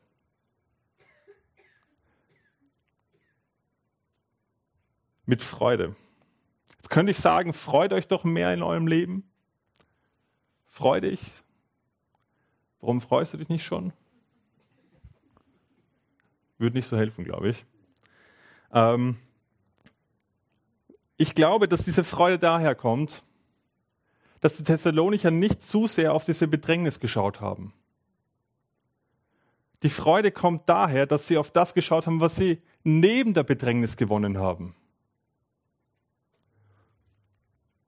Mit 5.25 5.43
Freude. 5.43 5.95
Jetzt 6.77 6.89
könnte 6.89 7.11
ich 7.11 7.19
sagen, 7.19 7.53
freut 7.53 7.93
euch 7.93 8.07
doch 8.07 8.23
mehr 8.23 8.53
in 8.53 8.63
eurem 8.63 8.87
Leben. 8.87 9.29
Freu 10.69 11.01
dich. 11.01 11.19
Warum 12.79 13.01
freust 13.01 13.33
du 13.33 13.37
dich 13.37 13.49
nicht 13.49 13.65
schon? 13.65 13.93
Würde 16.57 16.77
nicht 16.77 16.87
so 16.87 16.97
helfen, 16.97 17.25
glaube 17.25 17.49
ich. 17.49 17.65
Ähm 18.73 19.17
ich 21.19 21.35
glaube, 21.35 21.67
dass 21.67 21.83
diese 21.83 22.05
Freude 22.05 22.39
daher 22.39 22.75
kommt, 22.75 23.23
dass 24.39 24.55
die 24.55 24.63
Thessalonicher 24.63 25.31
nicht 25.31 25.61
zu 25.61 25.85
sehr 25.85 26.13
auf 26.13 26.23
diese 26.23 26.47
Bedrängnis 26.47 27.01
geschaut 27.01 27.41
haben. 27.41 27.73
Die 29.83 29.89
Freude 29.89 30.31
kommt 30.31 30.69
daher, 30.69 31.05
dass 31.05 31.27
sie 31.27 31.37
auf 31.37 31.51
das 31.51 31.73
geschaut 31.73 32.07
haben, 32.07 32.21
was 32.21 32.37
sie 32.37 32.61
neben 32.85 33.33
der 33.33 33.43
Bedrängnis 33.43 33.97
gewonnen 33.97 34.37
haben. 34.37 34.75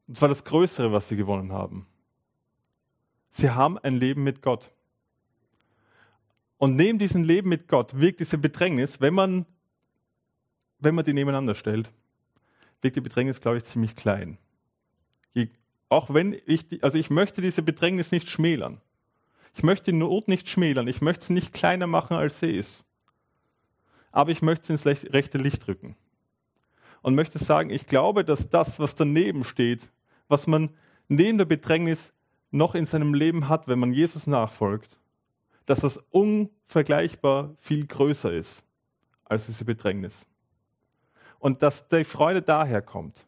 Und 0.07 0.17
zwar 0.17 0.27
das 0.27 0.43
Größere, 0.43 0.91
was 0.91 1.07
sie 1.07 1.15
gewonnen 1.15 1.53
haben. 1.53 1.87
Sie 3.31 3.49
haben 3.49 3.77
ein 3.77 3.95
Leben 3.95 4.23
mit 4.23 4.41
Gott. 4.41 4.69
Und 6.57 6.75
neben 6.75 6.99
diesem 6.99 7.23
Leben 7.23 7.47
mit 7.47 7.69
Gott 7.69 7.97
wirkt 7.97 8.19
diese 8.19 8.37
Bedrängnis, 8.37 8.99
wenn 8.99 9.13
man, 9.13 9.45
wenn 10.79 10.95
man 10.95 11.05
die 11.05 11.13
nebeneinander 11.13 11.55
stellt, 11.55 11.93
wirkt 12.81 12.95
die 12.95 13.01
Bedrängnis, 13.01 13.41
glaube 13.41 13.57
ich, 13.57 13.63
ziemlich 13.65 13.95
klein. 13.95 14.37
Je, 15.33 15.49
auch 15.89 16.13
wenn 16.13 16.39
ich, 16.45 16.83
also 16.83 16.97
ich 16.97 17.09
möchte 17.09 17.41
diese 17.41 17.61
Bedrängnis 17.61 18.11
nicht 18.11 18.29
schmälern. 18.29 18.81
Ich 19.53 19.63
möchte 19.63 19.91
die 19.91 19.97
Not 19.97 20.27
nicht 20.27 20.49
schmälern. 20.49 20.87
Ich 20.87 21.01
möchte 21.01 21.25
sie 21.25 21.33
nicht 21.33 21.53
kleiner 21.53 21.87
machen, 21.87 22.15
als 22.15 22.39
sie 22.39 22.51
ist. 22.51 22.85
Aber 24.11 24.31
ich 24.31 24.41
möchte 24.41 24.67
sie 24.67 24.73
ins 24.73 24.85
rechte 24.85 25.37
Licht 25.37 25.67
rücken. 25.67 25.95
Und 27.01 27.15
möchte 27.15 27.39
sagen, 27.39 27.69
ich 27.69 27.87
glaube, 27.87 28.23
dass 28.23 28.49
das, 28.49 28.79
was 28.79 28.95
daneben 28.95 29.43
steht, 29.43 29.89
was 30.27 30.47
man 30.47 30.69
neben 31.07 31.37
der 31.37 31.45
Bedrängnis 31.45 32.13
noch 32.51 32.75
in 32.75 32.85
seinem 32.85 33.13
Leben 33.13 33.49
hat, 33.49 33.67
wenn 33.67 33.79
man 33.79 33.93
Jesus 33.93 34.27
nachfolgt, 34.27 34.97
dass 35.65 35.79
das 35.79 35.97
unvergleichbar 36.09 37.55
viel 37.59 37.85
größer 37.87 38.31
ist 38.31 38.63
als 39.25 39.45
diese 39.45 39.65
Bedrängnis. 39.65 40.25
Und 41.41 41.63
dass 41.63 41.87
die 41.89 42.03
Freude 42.03 42.43
daher 42.43 42.83
kommt. 42.83 43.25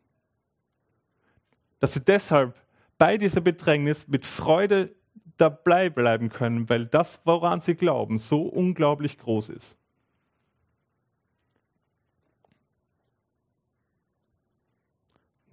Dass 1.80 1.94
sie 1.94 2.00
deshalb 2.00 2.56
bei 3.00 3.18
dieser 3.18 3.42
Bedrängnis 3.42 4.08
mit 4.08 4.24
Freude 4.24 4.96
dabei 5.38 5.90
bleiben 5.90 6.30
können, 6.30 6.70
weil 6.70 6.86
das, 6.86 7.20
woran 7.26 7.60
sie 7.62 7.74
glauben, 7.74 8.20
so 8.20 8.44
unglaublich 8.44 9.18
groß 9.18 9.50
ist. 9.50 9.76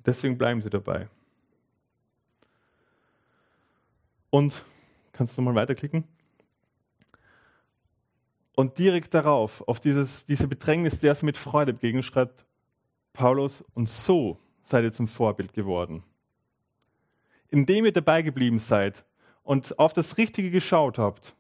Deswegen 0.05 0.37
bleiben 0.37 0.61
sie 0.61 0.71
dabei. 0.71 1.09
Und 4.29 4.63
kannst 5.13 5.37
du 5.39 5.43
mal 5.43 5.55
weiterklicken? 5.55 6.05
Und 8.55 8.77
direkt 8.77 9.15
darauf, 9.15 9.67
auf 9.67 9.81
dieses, 9.81 10.27
diese 10.27 10.47
Bedrängnis, 10.47 10.99
der 10.99 11.13
es 11.13 11.23
mit 11.23 11.39
Freude 11.39 11.73
begegnet, 11.73 12.05
schreibt 12.05 12.45
Paulus, 13.13 13.65
und 13.75 13.89
so 13.89 14.39
seid 14.63 14.85
ihr 14.85 14.93
zum 14.93 15.09
Vorbild 15.09 15.53
geworden. 15.53 16.03
Indem 17.49 17.85
ihr 17.85 17.93
dabei 17.93 18.23
geblieben 18.23 18.59
seid 18.59 19.05
und 19.43 19.79
auf 19.79 19.93
das 19.93 20.17
Richtige 20.17 20.51
geschaut 20.51 20.99
habt 20.99 21.35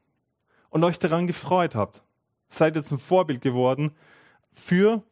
und 0.70 0.82
euch 0.84 0.98
daran 0.98 1.26
gefreut 1.26 1.74
habt, 1.74 2.02
seid 2.48 2.76
ihr 2.76 2.82
zum 2.82 2.98
Vorbild 2.98 3.40
geworden 3.40 3.92
für 4.52 5.02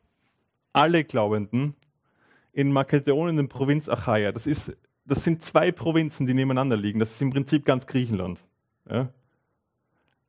alle 0.72 1.04
Glaubenden 1.04 1.74
in 2.52 2.72
Makedonien, 2.72 3.38
in 3.38 3.46
der 3.46 3.54
Provinz 3.54 3.88
Achaia. 3.88 4.32
Das, 4.32 4.46
ist, 4.46 4.76
das 5.04 5.22
sind 5.22 5.42
zwei 5.42 5.70
Provinzen, 5.70 6.26
die 6.26 6.34
nebeneinander 6.34 6.76
liegen. 6.76 6.98
Das 6.98 7.12
ist 7.12 7.22
im 7.22 7.30
Prinzip 7.30 7.64
ganz 7.64 7.86
Griechenland. 7.86 8.40
Ja? 8.90 9.08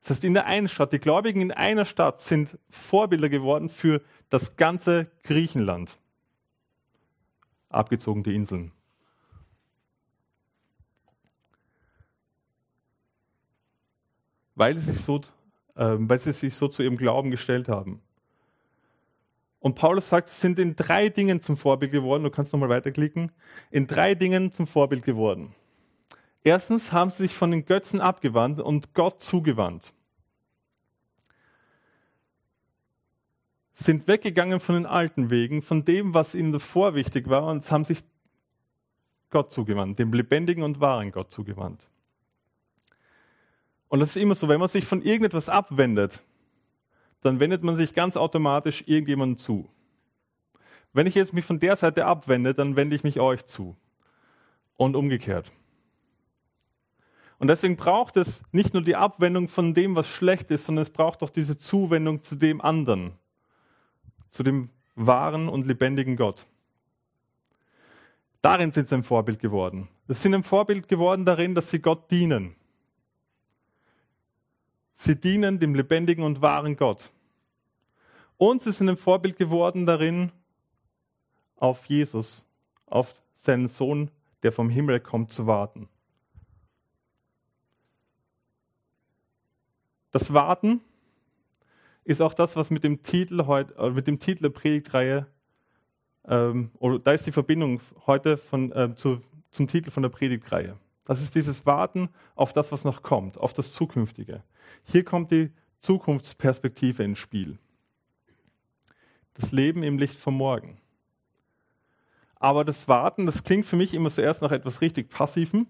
Das 0.01 0.11
heißt, 0.11 0.23
in 0.23 0.33
der 0.33 0.45
einen 0.45 0.67
Stadt, 0.67 0.93
die 0.93 0.99
Gläubigen 0.99 1.41
in 1.41 1.51
einer 1.51 1.85
Stadt 1.85 2.21
sind 2.21 2.57
Vorbilder 2.69 3.29
geworden 3.29 3.69
für 3.69 4.01
das 4.29 4.55
ganze 4.55 5.09
Griechenland. 5.23 5.97
Abgezogen 7.69 8.23
die 8.23 8.35
Inseln. 8.35 8.71
Weil 14.55 14.77
sie, 14.77 14.91
sich 14.91 15.05
so, 15.05 15.21
äh, 15.75 15.95
weil 15.97 16.19
sie 16.19 16.33
sich 16.33 16.55
so 16.55 16.67
zu 16.67 16.83
ihrem 16.83 16.97
Glauben 16.97 17.31
gestellt 17.31 17.69
haben. 17.69 18.01
Und 19.59 19.75
Paulus 19.75 20.09
sagt, 20.09 20.29
sie 20.29 20.39
sind 20.39 20.57
in 20.59 20.75
drei 20.75 21.09
Dingen 21.09 21.41
zum 21.41 21.57
Vorbild 21.57 21.91
geworden. 21.91 22.23
Du 22.23 22.29
kannst 22.29 22.53
nochmal 22.53 22.69
weiterklicken. 22.69 23.31
In 23.71 23.87
drei 23.87 24.15
Dingen 24.15 24.51
zum 24.51 24.67
Vorbild 24.67 25.03
geworden. 25.03 25.53
Erstens 26.43 26.91
haben 26.91 27.09
sie 27.09 27.23
sich 27.23 27.35
von 27.35 27.51
den 27.51 27.65
Götzen 27.65 27.99
abgewandt 27.99 28.61
und 28.61 28.93
Gott 28.93 29.21
zugewandt. 29.21 29.93
Sind 33.81 34.07
weggegangen 34.07 34.59
von 34.59 34.75
den 34.75 34.85
alten 34.85 35.29
Wegen, 35.29 35.61
von 35.61 35.85
dem, 35.85 36.13
was 36.13 36.35
ihnen 36.35 36.51
davor 36.51 36.95
wichtig 36.95 37.29
war, 37.29 37.47
und 37.47 37.69
haben 37.71 37.85
sich 37.85 38.03
Gott 39.29 39.53
zugewandt, 39.53 39.99
dem 39.99 40.11
lebendigen 40.11 40.63
und 40.63 40.81
wahren 40.81 41.11
Gott 41.11 41.31
zugewandt. 41.31 41.81
Und 43.87 44.01
das 44.01 44.09
ist 44.09 44.17
immer 44.17 44.35
so, 44.35 44.49
wenn 44.49 44.59
man 44.59 44.67
sich 44.67 44.85
von 44.85 45.01
irgendetwas 45.01 45.47
abwendet, 45.47 46.21
dann 47.21 47.39
wendet 47.39 47.63
man 47.63 47.77
sich 47.77 47.93
ganz 47.93 48.17
automatisch 48.17 48.83
irgendjemandem 48.85 49.37
zu. 49.37 49.69
Wenn 50.91 51.07
ich 51.07 51.15
jetzt 51.15 51.33
mich 51.33 51.45
von 51.45 51.59
der 51.59 51.75
Seite 51.75 52.05
abwende, 52.05 52.53
dann 52.53 52.75
wende 52.75 52.95
ich 52.95 53.03
mich 53.03 53.19
euch 53.19 53.45
zu. 53.45 53.75
Und 54.75 54.95
umgekehrt. 54.95 55.51
Und 57.37 57.47
deswegen 57.47 57.77
braucht 57.77 58.17
es 58.17 58.41
nicht 58.51 58.73
nur 58.73 58.83
die 58.83 58.95
Abwendung 58.95 59.47
von 59.47 59.73
dem, 59.73 59.95
was 59.95 60.07
schlecht 60.07 60.51
ist, 60.51 60.65
sondern 60.65 60.83
es 60.83 60.89
braucht 60.89 61.23
auch 61.23 61.29
diese 61.29 61.57
Zuwendung 61.57 62.21
zu 62.21 62.35
dem 62.35 62.59
anderen, 62.59 63.13
zu 64.31 64.43
dem 64.43 64.69
wahren 64.95 65.49
und 65.49 65.65
lebendigen 65.65 66.15
Gott. 66.15 66.45
Darin 68.41 68.71
sind 68.71 68.87
sie 68.87 68.95
ein 68.95 69.03
Vorbild 69.03 69.39
geworden. 69.39 69.87
Sie 70.07 70.13
sind 70.13 70.33
ein 70.33 70.43
Vorbild 70.43 70.87
geworden 70.87 71.25
darin, 71.25 71.55
dass 71.55 71.69
sie 71.69 71.79
Gott 71.79 72.09
dienen. 72.09 72.55
Sie 74.95 75.15
dienen 75.15 75.59
dem 75.59 75.75
lebendigen 75.75 76.23
und 76.23 76.41
wahren 76.41 76.75
Gott. 76.75 77.11
Und 78.37 78.63
sie 78.63 78.71
sind 78.71 78.89
ein 78.89 78.97
Vorbild 78.97 79.37
geworden 79.37 79.85
darin, 79.85 80.31
auf 81.57 81.85
Jesus, 81.85 82.43
auf 82.85 83.13
seinen 83.35 83.67
Sohn, 83.67 84.11
der 84.43 84.51
vom 84.51 84.69
Himmel 84.69 84.99
kommt, 84.99 85.31
zu 85.31 85.45
warten. 85.45 85.89
Das 90.11 90.33
Warten 90.33 90.81
ist 92.09 92.21
auch 92.23 92.33
das, 92.33 92.55
was 92.55 92.71
mit 92.71 92.83
dem 92.83 93.03
Titel, 93.03 93.45
heute, 93.45 93.75
äh, 93.75 93.91
mit 93.91 94.07
dem 94.07 94.19
Titel 94.19 94.41
der 94.41 94.49
Predigtreihe, 94.49 95.27
ähm, 96.27 96.71
oder 96.79 96.97
da 96.97 97.11
ist 97.11 97.27
die 97.27 97.31
Verbindung 97.31 97.81
heute 98.07 98.35
von, 98.37 98.71
äh, 98.71 98.95
zu, 98.95 99.21
zum 99.51 99.67
Titel 99.67 99.91
von 99.91 100.01
der 100.01 100.09
Predigtreihe. 100.09 100.75
Das 101.05 101.21
ist 101.21 101.35
dieses 101.35 101.67
Warten 101.67 102.09
auf 102.33 102.51
das, 102.51 102.71
was 102.71 102.83
noch 102.83 103.03
kommt, 103.03 103.37
auf 103.37 103.53
das 103.53 103.73
Zukünftige. 103.73 104.41
Hier 104.85 105.03
kommt 105.03 105.29
die 105.29 105.51
Zukunftsperspektive 105.81 107.03
ins 107.03 107.19
Spiel. 107.19 107.59
Das 109.35 109.51
Leben 109.51 109.83
im 109.83 109.99
Licht 109.99 110.15
vom 110.15 110.33
Morgen. 110.33 110.79
Aber 112.37 112.65
das 112.65 112.87
Warten, 112.87 113.27
das 113.27 113.43
klingt 113.43 113.67
für 113.67 113.75
mich 113.75 113.93
immer 113.93 114.09
zuerst 114.09 114.41
nach 114.41 114.51
etwas 114.51 114.81
richtig 114.81 115.09
Passivem. 115.09 115.67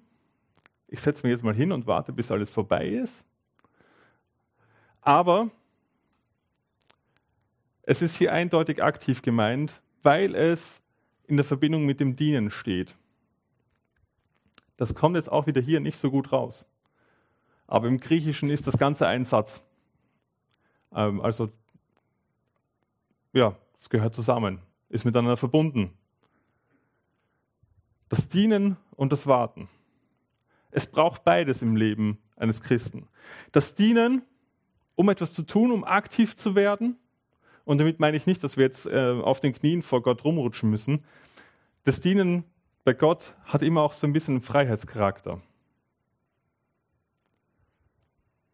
Ich 0.87 1.01
setze 1.01 1.23
mich 1.23 1.31
jetzt 1.31 1.43
mal 1.43 1.53
hin 1.53 1.73
und 1.73 1.85
warte, 1.85 2.13
bis 2.13 2.31
alles 2.31 2.49
vorbei 2.49 2.87
ist. 2.87 3.25
Aber 5.01 5.49
es 7.89 8.03
ist 8.03 8.15
hier 8.15 8.31
eindeutig 8.31 8.83
aktiv 8.83 9.23
gemeint, 9.23 9.81
weil 10.03 10.35
es 10.35 10.79
in 11.25 11.37
der 11.37 11.43
Verbindung 11.43 11.87
mit 11.87 11.99
dem 11.99 12.15
Dienen 12.15 12.51
steht. 12.51 12.95
Das 14.77 14.93
kommt 14.93 15.15
jetzt 15.15 15.31
auch 15.31 15.47
wieder 15.47 15.59
hier 15.59 15.79
nicht 15.79 15.99
so 15.99 16.11
gut 16.11 16.31
raus. 16.31 16.67
Aber 17.65 17.87
im 17.87 17.99
Griechischen 17.99 18.51
ist 18.51 18.67
das 18.67 18.77
Ganze 18.77 19.07
ein 19.07 19.25
Satz. 19.25 19.63
Ähm, 20.93 21.19
also, 21.19 21.49
ja, 23.33 23.55
es 23.79 23.89
gehört 23.89 24.13
zusammen, 24.13 24.59
ist 24.89 25.03
miteinander 25.03 25.35
verbunden. 25.35 25.91
Das 28.07 28.29
Dienen 28.29 28.77
und 28.91 29.11
das 29.11 29.25
Warten. 29.25 29.67
Es 30.69 30.85
braucht 30.85 31.23
beides 31.23 31.63
im 31.63 31.75
Leben 31.75 32.19
eines 32.35 32.61
Christen. 32.61 33.07
Das 33.51 33.73
Dienen 33.73 34.21
um 34.93 35.07
etwas 35.07 35.33
zu 35.33 35.43
tun, 35.43 35.71
um 35.71 35.85
aktiv 35.85 36.35
zu 36.35 36.55
werden. 36.55 36.97
Und 37.69 37.77
damit 37.77 37.99
meine 37.99 38.17
ich 38.17 38.25
nicht, 38.25 38.43
dass 38.43 38.57
wir 38.57 38.63
jetzt 38.65 38.87
äh, 38.87 39.21
auf 39.21 39.41
den 39.41 39.53
Knien 39.53 39.83
vor 39.83 40.01
Gott 40.01 40.23
rumrutschen 40.23 40.71
müssen. 40.71 41.05
Das 41.83 42.01
Dienen 42.01 42.43
bei 42.83 42.93
Gott 42.93 43.35
hat 43.43 43.61
immer 43.61 43.81
auch 43.83 43.93
so 43.93 44.07
ein 44.07 44.11
bisschen 44.11 44.37
einen 44.37 44.41
Freiheitscharakter. 44.41 45.39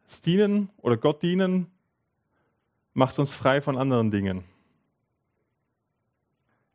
Das 0.04 0.20
Dienen 0.20 0.70
oder 0.82 0.98
Gott 0.98 1.24
dienen 1.24 1.68
macht 2.94 3.18
uns 3.18 3.32
frei 3.32 3.62
von 3.62 3.78
anderen 3.78 4.12
Dingen. 4.12 4.44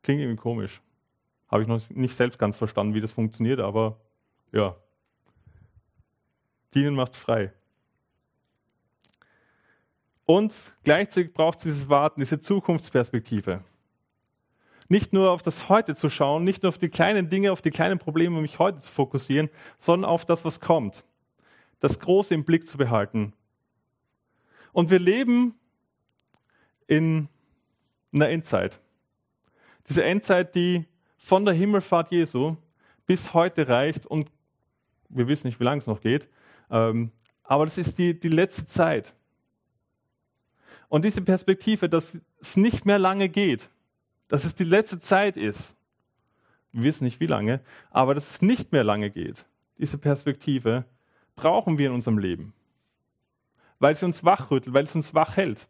Klingt 0.02 0.22
irgendwie 0.22 0.40
komisch. 0.40 0.80
Habe 1.46 1.60
ich 1.60 1.68
noch 1.68 1.90
nicht 1.90 2.16
selbst 2.16 2.38
ganz 2.38 2.56
verstanden, 2.56 2.94
wie 2.94 3.02
das 3.02 3.12
funktioniert, 3.12 3.60
aber 3.60 4.00
ja. 4.50 4.76
Dienen 6.72 6.94
macht 6.94 7.16
frei. 7.16 7.52
Und 10.30 10.54
gleichzeitig 10.84 11.34
braucht 11.34 11.58
es 11.58 11.64
dieses 11.64 11.88
Warten, 11.88 12.20
diese 12.20 12.40
Zukunftsperspektive. 12.40 13.64
Nicht 14.88 15.12
nur 15.12 15.32
auf 15.32 15.42
das 15.42 15.68
Heute 15.68 15.96
zu 15.96 16.08
schauen, 16.08 16.44
nicht 16.44 16.62
nur 16.62 16.68
auf 16.68 16.78
die 16.78 16.88
kleinen 16.88 17.28
Dinge, 17.30 17.50
auf 17.50 17.62
die 17.62 17.72
kleinen 17.72 17.98
Probleme, 17.98 18.36
um 18.36 18.42
mich 18.42 18.60
heute 18.60 18.78
zu 18.78 18.92
fokussieren, 18.92 19.50
sondern 19.80 20.08
auf 20.08 20.24
das, 20.24 20.44
was 20.44 20.60
kommt. 20.60 21.04
Das 21.80 21.98
Große 21.98 22.32
im 22.32 22.44
Blick 22.44 22.68
zu 22.68 22.78
behalten. 22.78 23.32
Und 24.70 24.88
wir 24.88 25.00
leben 25.00 25.56
in 26.86 27.28
einer 28.12 28.28
Endzeit. 28.28 28.78
Diese 29.88 30.04
Endzeit, 30.04 30.54
die 30.54 30.84
von 31.18 31.44
der 31.44 31.54
Himmelfahrt 31.54 32.12
Jesu 32.12 32.54
bis 33.04 33.34
heute 33.34 33.66
reicht 33.66 34.06
und 34.06 34.30
wir 35.08 35.26
wissen 35.26 35.48
nicht, 35.48 35.58
wie 35.58 35.64
lange 35.64 35.80
es 35.80 35.88
noch 35.88 36.00
geht, 36.00 36.28
ähm, 36.70 37.10
aber 37.42 37.64
das 37.64 37.78
ist 37.78 37.98
die, 37.98 38.14
die 38.14 38.28
letzte 38.28 38.68
Zeit. 38.68 39.12
Und 40.90 41.04
diese 41.04 41.22
Perspektive, 41.22 41.88
dass 41.88 42.18
es 42.40 42.56
nicht 42.56 42.84
mehr 42.84 42.98
lange 42.98 43.28
geht, 43.28 43.70
dass 44.26 44.44
es 44.44 44.56
die 44.56 44.64
letzte 44.64 44.98
Zeit 44.98 45.36
ist, 45.36 45.76
wir 46.72 46.82
wissen 46.82 47.04
nicht 47.04 47.20
wie 47.20 47.26
lange, 47.26 47.60
aber 47.90 48.12
dass 48.12 48.28
es 48.28 48.42
nicht 48.42 48.72
mehr 48.72 48.82
lange 48.82 49.08
geht, 49.10 49.46
diese 49.78 49.98
Perspektive 49.98 50.84
brauchen 51.36 51.78
wir 51.78 51.86
in 51.86 51.94
unserem 51.94 52.18
Leben, 52.18 52.52
weil 53.78 53.94
sie 53.94 54.04
uns 54.04 54.24
wachrüttelt, 54.24 54.74
weil 54.74 54.88
sie 54.88 54.98
uns 54.98 55.14
wach 55.14 55.36
hält. 55.36 55.68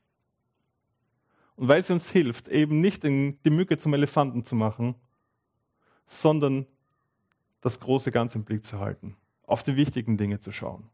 Und 1.54 1.68
weil 1.68 1.82
sie 1.82 1.92
uns 1.92 2.08
hilft, 2.08 2.48
eben 2.48 2.80
nicht 2.80 3.04
die 3.04 3.50
Mücke 3.50 3.76
zum 3.76 3.92
Elefanten 3.92 4.46
zu 4.46 4.54
machen, 4.54 4.94
sondern 6.06 6.66
das 7.60 7.78
große 7.78 8.10
Ganze 8.10 8.38
im 8.38 8.44
Blick 8.44 8.64
zu 8.64 8.78
halten, 8.78 9.18
auf 9.46 9.62
die 9.62 9.76
wichtigen 9.76 10.16
Dinge 10.16 10.40
zu 10.40 10.50
schauen. 10.50 10.88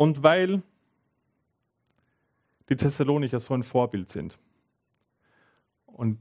Und 0.00 0.22
weil 0.22 0.62
die 2.70 2.76
Thessalonicher 2.76 3.38
so 3.38 3.52
ein 3.52 3.62
Vorbild 3.62 4.08
sind. 4.08 4.38
Und 5.84 6.18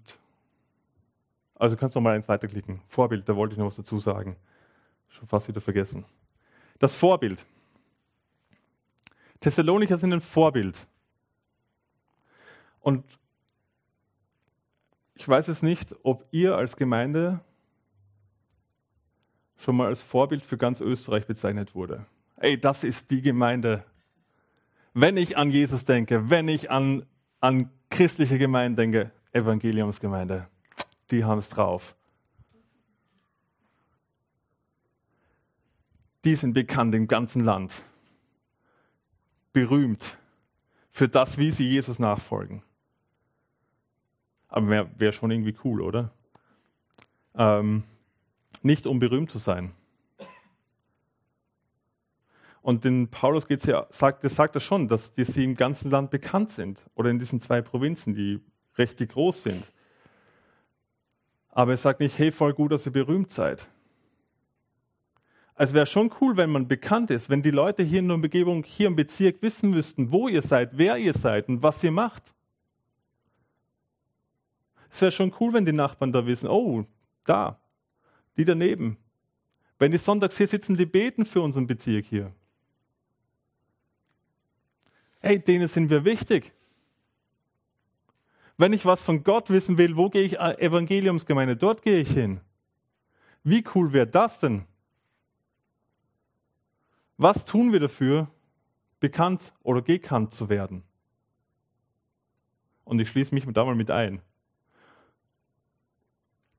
also 1.56 1.78
kannst 1.78 1.96
du 1.96 2.02
noch 2.02 2.04
mal 2.04 2.16
eins 2.16 2.28
weiterklicken. 2.28 2.82
Vorbild, 2.90 3.30
da 3.30 3.38
wollte 3.38 3.54
ich 3.54 3.58
noch 3.58 3.68
was 3.68 3.78
dazu 3.78 3.98
sagen. 3.98 4.36
Schon 5.08 5.30
fast 5.30 5.48
wieder 5.48 5.62
vergessen. 5.62 6.04
Das 6.80 6.94
Vorbild. 6.98 7.46
Thessalonicher 9.40 9.98
sind 9.98 10.12
ein 10.12 10.20
Vorbild. 10.20 10.86
Und 12.82 13.06
ich 15.16 15.26
weiß 15.26 15.48
es 15.48 15.62
nicht, 15.62 15.96
ob 16.04 16.28
ihr 16.32 16.58
als 16.58 16.76
Gemeinde 16.76 17.40
schon 19.56 19.78
mal 19.78 19.88
als 19.88 20.02
Vorbild 20.02 20.44
für 20.44 20.58
ganz 20.58 20.82
Österreich 20.82 21.26
bezeichnet 21.28 21.76
wurde 21.76 22.06
ey, 22.40 22.60
das 22.60 22.84
ist 22.84 23.12
die 23.12 23.22
Gemeinde. 23.22 23.86
Wenn 24.94 25.18
ich 25.18 25.38
an 25.38 25.52
Jesus 25.52 25.86
denke, 25.86 26.30
wenn 26.30 26.48
ich 26.48 26.72
an 26.72 27.06
an 27.40 27.70
christliche 27.90 28.38
Gemeinden 28.38 28.76
denke, 28.76 29.12
Evangeliumsgemeinde, 29.32 30.48
die 31.12 31.24
haben 31.24 31.40
es 31.40 31.50
drauf. 31.50 31.96
Die 36.26 36.36
sind 36.36 36.54
bekannt 36.54 36.94
im 36.96 37.08
ganzen 37.08 37.44
Land. 37.44 37.84
Berühmt 39.54 40.18
für 40.92 41.08
das, 41.08 41.38
wie 41.38 41.52
sie 41.52 41.68
Jesus 41.68 41.98
nachfolgen. 41.98 42.62
Aber 44.50 44.68
wäre 44.68 44.90
wär 44.98 45.12
schon 45.12 45.32
irgendwie 45.32 45.56
cool, 45.64 45.82
oder? 45.82 46.12
Ähm, 47.36 47.84
nicht 48.62 48.86
um 48.86 49.00
berühmt 49.00 49.32
zu 49.32 49.38
sein. 49.38 49.72
Und 52.62 52.86
in 52.86 53.10
Paulus 53.10 53.48
geht's 53.48 53.66
ja, 53.66 53.88
sagt, 53.90 54.24
das 54.24 54.36
sagt 54.36 54.56
er 54.56 54.62
schon, 54.62 54.88
dass 54.88 55.14
die, 55.14 55.24
sie 55.24 55.44
im 55.44 55.56
ganzen 55.56 55.90
Land 55.90 56.12
bekannt 56.12 56.52
sind. 56.52 56.80
Oder 56.96 57.10
in 57.10 57.20
diesen 57.20 57.40
zwei 57.40 57.62
Provinzen, 57.62 58.14
die 58.14 58.42
recht 58.78 58.98
groß 59.08 59.44
sind. 59.44 59.64
Aber 61.50 61.72
er 61.72 61.78
sagt 61.78 62.00
nicht, 62.00 62.18
hey, 62.18 62.32
voll 62.32 62.54
gut, 62.54 62.72
dass 62.72 62.86
ihr 62.86 62.92
berühmt 62.92 63.32
seid. 63.32 63.68
Es 65.56 65.74
wäre 65.74 65.86
schon 65.86 66.12
cool, 66.22 66.38
wenn 66.38 66.52
man 66.52 66.68
bekannt 66.70 67.12
ist, 67.12 67.30
wenn 67.30 67.42
die 67.42 67.52
Leute 67.52 67.84
hier 67.84 68.00
in 68.00 68.08
der 68.08 68.16
Umgebung, 68.16 68.64
hier 68.64 68.88
im 68.88 68.96
Bezirk 68.96 69.42
wissen 69.42 69.72
müssten, 69.72 70.12
wo 70.12 70.30
ihr 70.30 70.42
seid, 70.42 70.78
wer 70.78 70.98
ihr 70.98 71.14
seid 71.14 71.50
und 71.50 71.62
was 71.62 71.84
ihr 71.84 71.92
macht. 71.92 72.34
Es 74.90 75.02
wäre 75.02 75.12
schon 75.12 75.34
cool, 75.40 75.52
wenn 75.52 75.66
die 75.66 75.74
Nachbarn 75.74 76.14
da 76.14 76.26
wissen, 76.26 76.48
oh, 76.48 76.86
da, 77.26 77.60
die 78.38 78.46
daneben. 78.46 78.98
Wenn 79.78 79.92
die 79.92 79.98
sonntags 79.98 80.38
hier 80.38 80.48
sitzen, 80.48 80.78
die 80.78 80.86
beten 80.86 81.26
für 81.26 81.42
unseren 81.42 81.68
Bezirk 81.68 82.06
hier. 82.06 82.34
Hey, 85.22 85.40
denen 85.40 85.68
sind 85.68 85.90
wir 85.90 86.06
wichtig. 86.06 86.54
Wenn 88.58 88.74
ich 88.74 88.86
was 88.86 89.02
von 89.02 89.24
Gott 89.24 89.50
wissen 89.50 89.78
will, 89.78 89.96
wo 89.96 90.10
gehe 90.10 90.24
ich? 90.24 90.40
Evangeliumsgemeinde, 90.40 91.56
dort 91.56 91.82
gehe 91.82 92.00
ich 92.00 92.12
hin. 92.12 92.42
Wie 93.44 93.64
cool 93.74 93.94
wäre 93.94 94.08
das 94.08 94.40
denn? 94.40 94.66
Was 97.18 97.46
tun 97.46 97.74
wir 97.74 97.80
dafür, 97.80 98.30
bekannt 99.00 99.54
oder 99.64 99.82
gekannt 99.82 100.34
zu 100.34 100.50
werden? 100.50 100.84
Und 102.86 103.00
ich 103.00 103.10
schließe 103.10 103.34
mich 103.34 103.46
da 103.46 103.66
mal 103.66 103.76
mit 103.76 103.92
ein. 103.92 104.22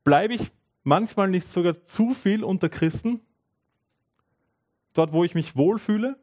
Bleibe 0.04 0.34
ich 0.34 0.50
manchmal 0.84 1.28
nicht 1.28 1.48
sogar 1.50 1.84
zu 1.86 2.14
viel 2.14 2.44
unter 2.44 2.68
Christen? 2.68 3.20
Dort, 4.92 5.12
wo 5.12 5.24
ich 5.24 5.34
mich 5.34 5.56
wohlfühle? 5.56 6.18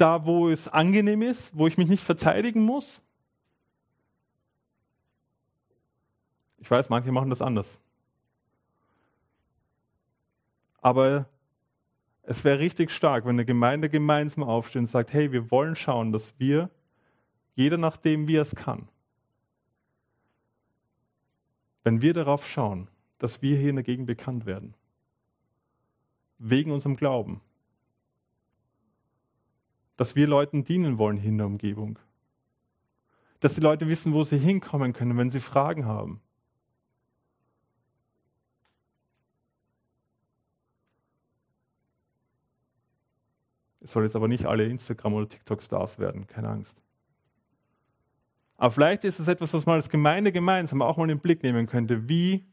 Da, 0.00 0.24
wo 0.24 0.48
es 0.48 0.66
angenehm 0.66 1.20
ist, 1.20 1.54
wo 1.54 1.66
ich 1.66 1.76
mich 1.76 1.86
nicht 1.86 2.02
verteidigen 2.02 2.62
muss? 2.62 3.02
Ich 6.56 6.70
weiß, 6.70 6.88
manche 6.88 7.12
machen 7.12 7.28
das 7.28 7.42
anders. 7.42 7.78
Aber 10.80 11.26
es 12.22 12.42
wäre 12.44 12.60
richtig 12.60 12.90
stark, 12.92 13.26
wenn 13.26 13.32
eine 13.34 13.44
Gemeinde 13.44 13.90
gemeinsam 13.90 14.42
aufsteht 14.42 14.80
und 14.80 14.86
sagt, 14.86 15.12
hey, 15.12 15.32
wir 15.32 15.50
wollen 15.50 15.76
schauen, 15.76 16.12
dass 16.12 16.32
wir, 16.38 16.70
jeder 17.54 17.76
nachdem 17.76 18.26
wie 18.26 18.36
er 18.36 18.42
es 18.42 18.54
kann, 18.54 18.88
wenn 21.84 22.00
wir 22.00 22.14
darauf 22.14 22.46
schauen, 22.46 22.88
dass 23.18 23.42
wir 23.42 23.58
hier 23.58 23.68
in 23.68 23.76
der 23.76 23.84
Gegend 23.84 24.06
bekannt 24.06 24.46
werden, 24.46 24.72
wegen 26.38 26.70
unserem 26.70 26.96
Glauben, 26.96 27.42
dass 30.00 30.16
wir 30.16 30.26
Leuten 30.26 30.64
dienen 30.64 30.96
wollen 30.96 31.22
in 31.22 31.36
der 31.36 31.46
Umgebung, 31.46 31.98
dass 33.40 33.52
die 33.52 33.60
Leute 33.60 33.86
wissen, 33.86 34.14
wo 34.14 34.24
sie 34.24 34.38
hinkommen 34.38 34.94
können, 34.94 35.18
wenn 35.18 35.28
sie 35.28 35.40
Fragen 35.40 35.84
haben. 35.84 36.22
Es 43.82 43.92
soll 43.92 44.04
jetzt 44.04 44.16
aber 44.16 44.26
nicht 44.26 44.46
alle 44.46 44.64
Instagram- 44.64 45.12
oder 45.12 45.28
TikTok-Stars 45.28 45.98
werden, 45.98 46.26
keine 46.26 46.48
Angst. 46.48 46.80
Aber 48.56 48.72
vielleicht 48.72 49.04
ist 49.04 49.20
es 49.20 49.28
etwas, 49.28 49.52
was 49.52 49.66
man 49.66 49.74
als 49.74 49.90
Gemeinde 49.90 50.32
gemeinsam 50.32 50.80
auch 50.80 50.96
mal 50.96 51.04
in 51.04 51.08
den 51.10 51.20
Blick 51.20 51.42
nehmen 51.42 51.66
könnte. 51.66 52.08
Wie, 52.08 52.46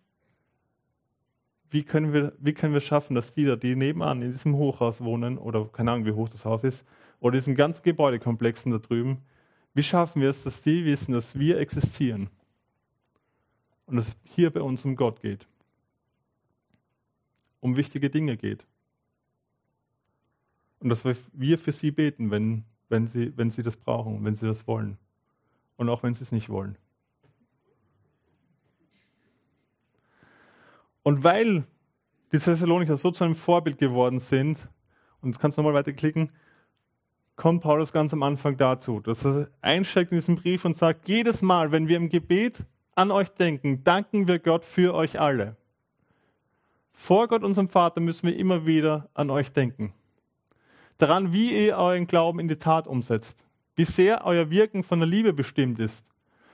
wie, 1.70 1.84
können 1.84 2.12
wir, 2.12 2.34
wie 2.40 2.54
können 2.54 2.74
wir 2.74 2.82
schaffen, 2.82 3.16
dass 3.16 3.34
die, 3.34 3.58
die 3.58 3.78
nebenan 3.78 4.22
in 4.22 4.34
diesem 4.34 4.58
Hochhaus 4.58 5.00
wohnen, 5.00 5.38
oder 5.38 5.64
keine 5.72 5.94
Ahnung, 5.94 6.06
wie 6.06 6.12
hoch 6.12 6.28
das 6.28 6.44
Haus 6.44 6.66
ist, 6.66 6.84
oder 7.20 7.38
diesen 7.38 7.56
ganzen 7.56 7.84
Gebäudekomplexen 7.84 8.72
da 8.72 8.78
drüben, 8.78 9.24
wie 9.74 9.84
schaffen 9.84 10.22
wir 10.22 10.30
es, 10.30 10.44
dass 10.44 10.62
die 10.62 10.86
wissen, 10.86 11.14
dass 11.14 11.38
wir 11.38 11.60
existieren 11.60 12.30
und 13.86 13.98
dass 13.98 14.08
es 14.10 14.16
hier 14.24 14.52
bei 14.52 14.62
uns 14.62 14.84
um 14.86 14.96
Gott 14.96 15.22
geht, 15.22 15.48
um 17.60 17.76
wichtige 17.76 18.10
Dinge 18.10 18.38
geht. 18.38 18.66
Und 20.80 20.90
dass 20.90 21.04
wir 21.06 21.58
für 21.58 21.72
sie 21.72 21.92
beten, 21.92 22.30
wenn, 22.30 22.64
wenn, 22.90 23.08
sie, 23.08 23.36
wenn 23.36 23.50
sie 23.50 23.64
das 23.64 23.76
brauchen, 23.76 24.24
wenn 24.24 24.36
sie 24.36 24.46
das 24.46 24.68
wollen. 24.68 24.98
Und 25.76 25.90
auch 25.90 26.04
wenn 26.04 26.14
sie 26.14 26.24
es 26.24 26.32
nicht 26.32 26.50
wollen. 26.50 26.78
Und 31.02 31.24
weil 31.24 31.64
die 32.32 32.40
Thessalonicher 32.40 32.98
so 32.98 33.12
zu 33.12 33.24
einem 33.24 33.36
Vorbild 33.36 33.78
geworden 33.78 34.20
sind, 34.20 34.68
und 35.22 35.40
kannst 35.40 35.58
du 35.58 35.62
nochmal 35.62 35.80
weiterklicken, 35.80 36.32
kommt 37.38 37.64
Paulus 37.64 37.94
ganz 37.94 38.12
am 38.12 38.24
Anfang 38.24 38.58
dazu, 38.58 39.00
dass 39.00 39.24
er 39.24 39.48
einsteigt 39.62 40.12
in 40.12 40.18
diesen 40.18 40.36
Brief 40.36 40.66
und 40.66 40.76
sagt, 40.76 41.08
jedes 41.08 41.42
Mal, 41.42 41.72
wenn 41.72 41.88
wir 41.88 41.96
im 41.96 42.10
Gebet 42.10 42.66
an 42.96 43.12
euch 43.12 43.30
denken, 43.30 43.86
danken 43.86 44.28
wir 44.28 44.40
Gott 44.40 44.66
für 44.66 44.94
euch 44.94 45.20
alle. 45.20 45.56
Vor 46.92 47.30
Gott, 47.30 47.44
unserem 47.44 47.70
Vater, 47.70 48.02
müssen 48.02 48.28
wir 48.28 48.36
immer 48.36 48.66
wieder 48.66 49.08
an 49.14 49.30
euch 49.30 49.54
denken 49.54 49.94
daran, 50.98 51.34
wie 51.34 51.66
ihr 51.66 51.78
euren 51.78 52.08
Glauben 52.08 52.40
in 52.40 52.48
die 52.48 52.58
Tat 52.58 52.88
umsetzt, 52.88 53.46
wie 53.76 53.86
sehr 53.86 54.26
euer 54.26 54.50
Wirken 54.50 54.84
von 54.84 55.00
der 55.00 55.08
Liebe 55.08 55.34
bestimmt 55.34 55.80
ist 55.80 56.06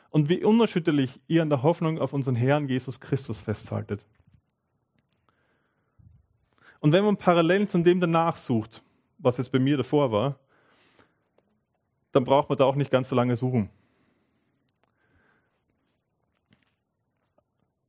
und 0.09 0.29
wie 0.29 0.43
unerschütterlich 0.43 1.19
ihr 1.27 1.41
an 1.41 1.49
der 1.49 1.63
Hoffnung 1.63 1.99
auf 1.99 2.13
unseren 2.13 2.35
Herrn 2.35 2.67
Jesus 2.67 2.99
Christus 2.99 3.39
festhaltet. 3.39 4.01
Und 6.79 6.91
wenn 6.91 7.05
man 7.05 7.17
parallel 7.17 7.67
zu 7.67 7.77
dem 7.79 8.01
danach 8.01 8.37
sucht, 8.37 8.83
was 9.17 9.37
jetzt 9.37 9.51
bei 9.51 9.59
mir 9.59 9.77
davor 9.77 10.11
war, 10.11 10.39
dann 12.13 12.23
braucht 12.23 12.47
man 12.47 12.57
da 12.57 12.63
auch 12.63 12.75
nicht 12.75 12.91
ganz 12.91 13.09
so 13.09 13.15
lange 13.15 13.35
suchen. 13.35 13.69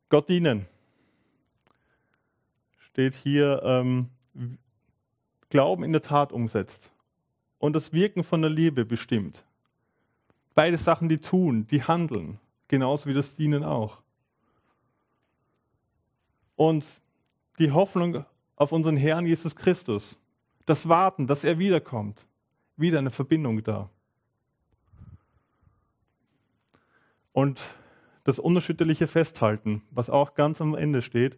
Gott 0.09 0.29
dienen 0.29 0.67
steht 2.79 3.15
hier, 3.15 3.63
ähm, 3.65 4.09
Glauben 5.51 5.85
in 5.85 5.93
der 5.93 6.03
Tat 6.03 6.33
umsetzt 6.33 6.91
und 7.59 7.75
das 7.75 7.93
Wirken 7.93 8.25
von 8.25 8.41
der 8.41 8.51
Liebe 8.51 8.85
bestimmt. 8.85 9.45
Beide 10.55 10.79
Sachen, 10.79 11.09
die 11.09 11.19
tun, 11.19 11.67
die 11.69 11.83
handeln, 11.83 12.41
genauso 12.69 13.09
wie 13.09 13.15
das 13.15 13.37
Dienen 13.37 13.63
auch. 13.63 13.99
Und 16.57 16.85
die 17.59 17.73
Hoffnung 17.73 18.25
auf 18.57 18.73
unseren 18.73 18.97
Herrn 18.97 19.27
Jesus 19.27 19.55
Christus, 19.55 20.17
das 20.67 20.89
Warten, 20.89 21.27
dass 21.27 21.45
er 21.45 21.59
wiederkommt, 21.59 22.25
wieder 22.77 22.99
eine 22.99 23.11
Verbindung 23.11 23.63
da. 23.63 23.91
Und 27.35 27.61
das 28.23 28.39
unerschütterliche 28.39 29.09
Festhalten, 29.09 29.83
was 29.91 30.09
auch 30.09 30.35
ganz 30.35 30.61
am 30.61 30.77
Ende 30.77 31.03
steht, 31.03 31.37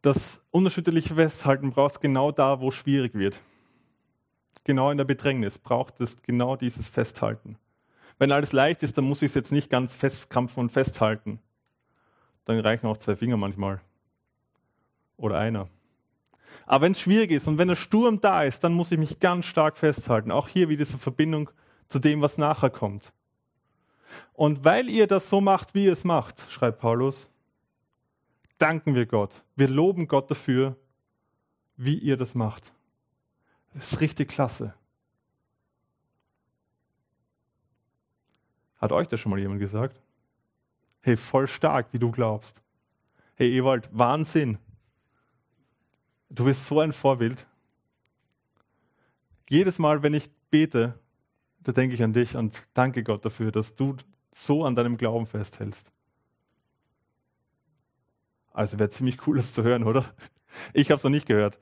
das 0.00 0.40
unerschütterliche 0.50 1.14
Festhalten 1.14 1.70
braucht 1.70 2.00
genau 2.00 2.32
da, 2.32 2.60
wo 2.60 2.70
es 2.70 2.74
schwierig 2.74 3.14
wird. 3.14 3.40
Genau 4.64 4.90
in 4.90 4.96
der 4.96 5.04
Bedrängnis 5.04 5.58
braucht 5.58 6.00
es 6.00 6.22
genau 6.22 6.56
dieses 6.56 6.88
Festhalten. 6.88 7.58
Wenn 8.18 8.32
alles 8.32 8.52
leicht 8.52 8.82
ist, 8.82 8.96
dann 8.96 9.04
muss 9.04 9.20
ich 9.20 9.32
es 9.32 9.34
jetzt 9.34 9.52
nicht 9.52 9.68
ganz 9.68 9.92
festkrampfen 9.92 10.62
und 10.62 10.72
festhalten. 10.72 11.38
Dann 12.46 12.58
reichen 12.60 12.86
auch 12.86 12.96
zwei 12.96 13.16
Finger 13.16 13.36
manchmal. 13.36 13.82
Oder 15.18 15.38
einer. 15.38 15.68
Aber 16.64 16.86
wenn 16.86 16.92
es 16.92 17.00
schwierig 17.00 17.32
ist 17.32 17.46
und 17.46 17.58
wenn 17.58 17.68
der 17.68 17.76
Sturm 17.76 18.22
da 18.22 18.44
ist, 18.44 18.64
dann 18.64 18.72
muss 18.72 18.90
ich 18.92 18.98
mich 18.98 19.20
ganz 19.20 19.44
stark 19.44 19.76
festhalten. 19.76 20.30
Auch 20.30 20.48
hier 20.48 20.70
wieder 20.70 20.84
diese 20.84 20.96
Verbindung 20.96 21.50
zu 21.88 21.98
dem, 21.98 22.22
was 22.22 22.38
nachher 22.38 22.70
kommt. 22.70 23.12
Und 24.32 24.64
weil 24.64 24.88
ihr 24.88 25.06
das 25.06 25.28
so 25.28 25.40
macht, 25.40 25.74
wie 25.74 25.86
ihr 25.86 25.92
es 25.92 26.04
macht, 26.04 26.50
schreibt 26.50 26.80
Paulus, 26.80 27.28
danken 28.58 28.94
wir 28.94 29.06
Gott. 29.06 29.42
Wir 29.56 29.68
loben 29.68 30.06
Gott 30.06 30.30
dafür, 30.30 30.76
wie 31.76 31.98
ihr 31.98 32.16
das 32.16 32.34
macht. 32.34 32.72
Das 33.74 33.92
ist 33.92 34.00
richtig 34.00 34.28
klasse. 34.28 34.74
Hat 38.78 38.92
euch 38.92 39.08
das 39.08 39.20
schon 39.20 39.30
mal 39.30 39.38
jemand 39.40 39.60
gesagt? 39.60 40.00
Hey, 41.00 41.16
voll 41.16 41.48
stark, 41.48 41.92
wie 41.92 41.98
du 41.98 42.10
glaubst. 42.10 42.60
Hey, 43.34 43.56
Ewald, 43.56 43.88
Wahnsinn. 43.92 44.58
Du 46.30 46.44
bist 46.44 46.66
so 46.66 46.80
ein 46.80 46.92
Vorbild. 46.92 47.46
Jedes 49.48 49.78
Mal, 49.78 50.02
wenn 50.02 50.14
ich 50.14 50.30
bete, 50.50 50.98
da 51.60 51.72
denke 51.72 51.94
ich 51.94 52.02
an 52.02 52.12
dich 52.12 52.36
und 52.36 52.66
danke 52.74 53.02
Gott 53.02 53.24
dafür, 53.24 53.52
dass 53.52 53.74
du 53.74 53.96
so 54.32 54.64
an 54.64 54.74
deinem 54.74 54.96
Glauben 54.96 55.26
festhältst. 55.26 55.90
Also 58.52 58.78
wäre 58.78 58.90
ziemlich 58.90 59.26
cool, 59.26 59.36
das 59.36 59.52
zu 59.52 59.62
hören, 59.62 59.84
oder? 59.84 60.12
Ich 60.72 60.90
habe 60.90 60.96
es 60.96 61.04
noch 61.04 61.10
nicht 61.10 61.26
gehört. 61.26 61.58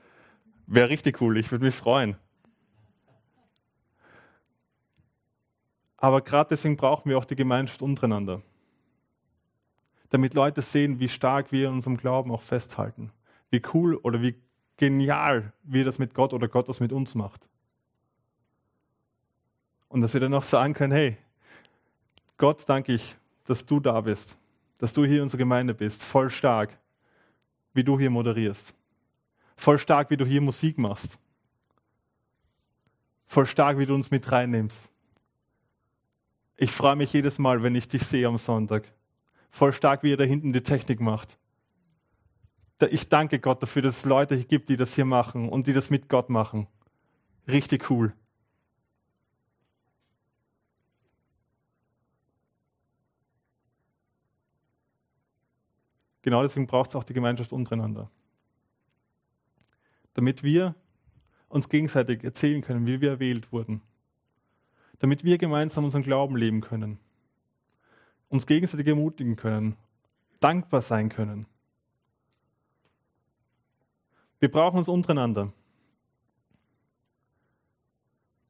Wäre 0.67 0.89
richtig 0.89 1.21
cool, 1.21 1.37
ich 1.37 1.51
würde 1.51 1.65
mich 1.65 1.75
freuen. 1.75 2.17
Aber 5.97 6.21
gerade 6.21 6.49
deswegen 6.51 6.77
brauchen 6.77 7.09
wir 7.09 7.19
auch 7.19 7.25
die 7.25 7.37
Gemeinschaft 7.37 7.83
untereinander. 7.83 8.43
Damit 10.11 10.35
Leute 10.35 10.63
sehen, 10.63 11.01
wie 11.01 11.09
stark 11.09 11.53
wir 11.53 11.69
in 11.69 11.75
unserem 11.75 11.97
Glauben 11.97 12.31
auch 12.31 12.43
festhalten. 12.43 13.11
Wie 13.51 13.63
cool 13.75 13.97
oder 13.97 14.23
wie 14.23 14.37
genial 14.77 15.53
wir 15.63 15.85
das 15.85 15.99
mit 15.99 16.15
Gott 16.15 16.33
oder 16.33 16.49
Gott 16.49 16.69
das 16.69 16.81
mit 16.81 16.93
uns 16.93 17.15
macht. 17.15 17.49
Und 19.97 20.03
dass 20.03 20.13
wir 20.13 20.21
dann 20.21 20.35
auch 20.35 20.43
sagen 20.43 20.75
können, 20.75 20.93
hey, 20.93 21.17
Gott 22.37 22.69
danke 22.69 22.93
ich, 22.93 23.17
dass 23.47 23.65
du 23.65 23.81
da 23.81 23.99
bist, 24.03 24.37
dass 24.77 24.93
du 24.93 25.07
hier 25.07 25.17
in 25.17 25.23
unserer 25.23 25.39
Gemeinde 25.39 25.73
bist, 25.73 26.03
voll 26.03 26.29
stark, 26.29 26.79
wie 27.73 27.83
du 27.83 27.99
hier 27.99 28.11
moderierst, 28.11 28.75
voll 29.57 29.79
stark, 29.79 30.11
wie 30.11 30.19
du 30.19 30.27
hier 30.27 30.43
Musik 30.43 30.77
machst, 30.77 31.19
voll 33.27 33.47
stark, 33.47 33.79
wie 33.79 33.87
du 33.87 33.95
uns 33.95 34.11
mit 34.11 34.31
reinnimmst. 34.31 34.79
Ich 36.59 36.73
freue 36.73 36.97
mich 36.97 37.15
jedes 37.15 37.39
Mal, 37.39 37.63
wenn 37.63 37.75
ich 37.75 37.89
dich 37.89 38.03
sehe 38.03 38.29
am 38.29 38.37
Sonntag. 38.37 38.85
Voll 39.49 39.73
stark, 39.73 40.03
wie 40.03 40.11
ihr 40.11 40.19
da 40.19 40.25
hinten 40.25 40.53
die 40.53 40.61
Technik 40.61 41.01
macht. 41.01 41.39
Ich 42.91 43.09
danke 43.09 43.39
Gott 43.39 43.63
dafür, 43.63 43.81
dass 43.81 43.97
es 43.97 44.05
Leute 44.05 44.37
gibt, 44.45 44.69
die 44.69 44.77
das 44.77 44.95
hier 44.95 45.07
machen 45.07 45.49
und 45.49 45.67
die 45.67 45.73
das 45.73 45.89
mit 45.89 46.11
Gott 46.11 46.29
machen. 46.29 46.67
Richtig 47.49 47.91
cool. 47.91 48.13
Genau 56.27 56.43
deswegen 56.43 56.67
braucht 56.67 56.91
es 56.91 56.97
auch 56.97 57.05
die 57.05 57.15
Gemeinschaft 57.15 57.53
untereinander. 57.53 58.11
Damit 60.15 60.43
wir 60.43 60.75
uns 61.49 61.69
gegenseitig 61.69 62.25
erzählen 62.25 62.62
können, 62.62 62.85
wie 62.85 63.01
wir 63.01 63.11
erwählt 63.11 63.53
wurden. 63.53 63.81
Damit 64.99 65.23
wir 65.23 65.39
gemeinsam 65.39 65.85
unseren 65.85 66.03
Glauben 66.03 66.37
leben 66.37 66.62
können. 66.62 66.99
Uns 68.29 68.45
gegenseitig 68.45 68.89
ermutigen 68.89 69.37
können. 69.37 69.77
Dankbar 70.41 70.83
sein 70.83 71.11
können. 71.11 71.47
Wir 74.41 74.51
brauchen 74.51 74.79
uns 74.79 74.89
untereinander. 74.89 75.53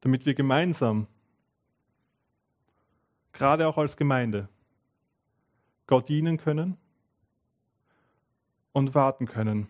Damit 0.00 0.24
wir 0.24 0.32
gemeinsam, 0.32 1.08
gerade 3.34 3.68
auch 3.68 3.76
als 3.76 3.98
Gemeinde, 3.98 4.48
Gott 5.86 6.08
dienen 6.08 6.38
können 6.38 6.78
und 8.76 8.94
warten 8.94 9.24
können. 9.24 9.68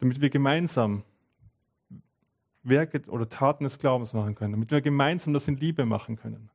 Damit 0.00 0.20
wir 0.20 0.28
gemeinsam 0.28 1.02
Werke 2.62 3.00
oder 3.08 3.26
Taten 3.26 3.64
des 3.64 3.78
Glaubens 3.78 4.12
machen 4.12 4.34
können, 4.34 4.52
damit 4.52 4.70
wir 4.70 4.82
gemeinsam 4.82 5.32
das 5.32 5.48
in 5.48 5.56
Liebe 5.56 5.86
machen 5.86 6.16
können, 6.16 6.50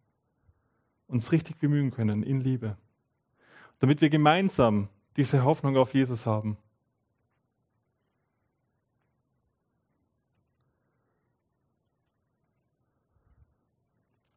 uns 1.07 1.31
richtig 1.31 1.57
bemühen 1.57 1.89
können 1.89 2.21
in 2.21 2.41
Liebe, 2.41 2.77
damit 3.79 4.01
wir 4.01 4.11
gemeinsam 4.11 4.87
diese 5.17 5.43
Hoffnung 5.43 5.75
auf 5.75 5.95
Jesus 5.95 6.27
haben. 6.27 6.57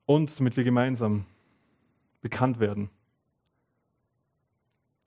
Und 0.07 0.38
damit 0.38 0.57
wir 0.57 0.64
gemeinsam 0.64 1.26
bekannt 2.22 2.61
werden 2.61 2.88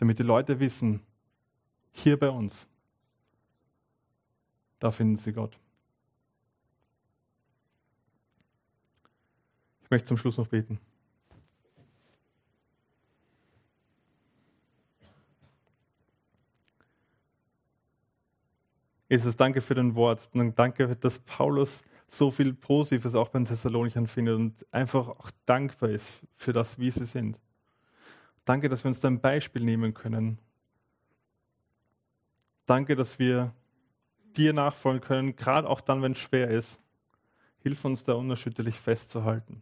damit 0.02 0.18
die 0.18 0.24
Leute 0.24 0.60
wissen, 0.60 1.00
hier 1.92 2.18
bei 2.18 2.28
uns, 2.28 2.68
da 4.80 4.90
finden 4.90 5.18
sie 5.18 5.32
Gott. 5.32 5.56
Ich 9.84 9.92
möchte 9.92 10.08
zum 10.08 10.18
Schluss 10.18 10.40
noch 10.40 10.48
beten. 10.48 10.80
Jesus, 19.08 19.38
danke 19.38 19.62
für 19.62 19.76
dein 19.76 19.94
Wort. 19.94 20.32
Danke, 20.34 20.96
dass 20.96 21.20
Paulus 21.20 21.84
so 22.08 22.32
viel 22.32 22.56
Positives 22.56 23.14
auch 23.14 23.30
beim 23.30 23.46
Thessalonichern 23.46 24.08
findet 24.08 24.36
und 24.36 24.66
einfach 24.74 25.10
auch 25.10 25.30
dankbar 25.46 25.92
ist 25.92 26.08
für 26.38 26.54
das, 26.54 26.80
wie 26.80 26.90
sie 26.90 27.06
sind. 27.06 27.38
Danke, 28.45 28.69
dass 28.69 28.84
wir 28.84 28.89
uns 28.89 28.99
da 28.99 29.08
ein 29.08 29.21
Beispiel 29.21 29.63
nehmen 29.63 29.93
können. 29.93 30.39
Danke, 32.65 32.95
dass 32.95 33.19
wir 33.19 33.54
dir 34.36 34.54
nachfolgen 34.54 35.01
können, 35.01 35.36
gerade 35.36 35.69
auch 35.69 35.82
dann, 35.82 36.01
wenn 36.01 36.13
es 36.13 36.19
schwer 36.19 36.49
ist. 36.49 36.80
Hilf 37.60 37.86
uns 37.86 38.04
da 38.04 38.13
unerschütterlich 38.13 38.80
festzuhalten. 38.80 39.62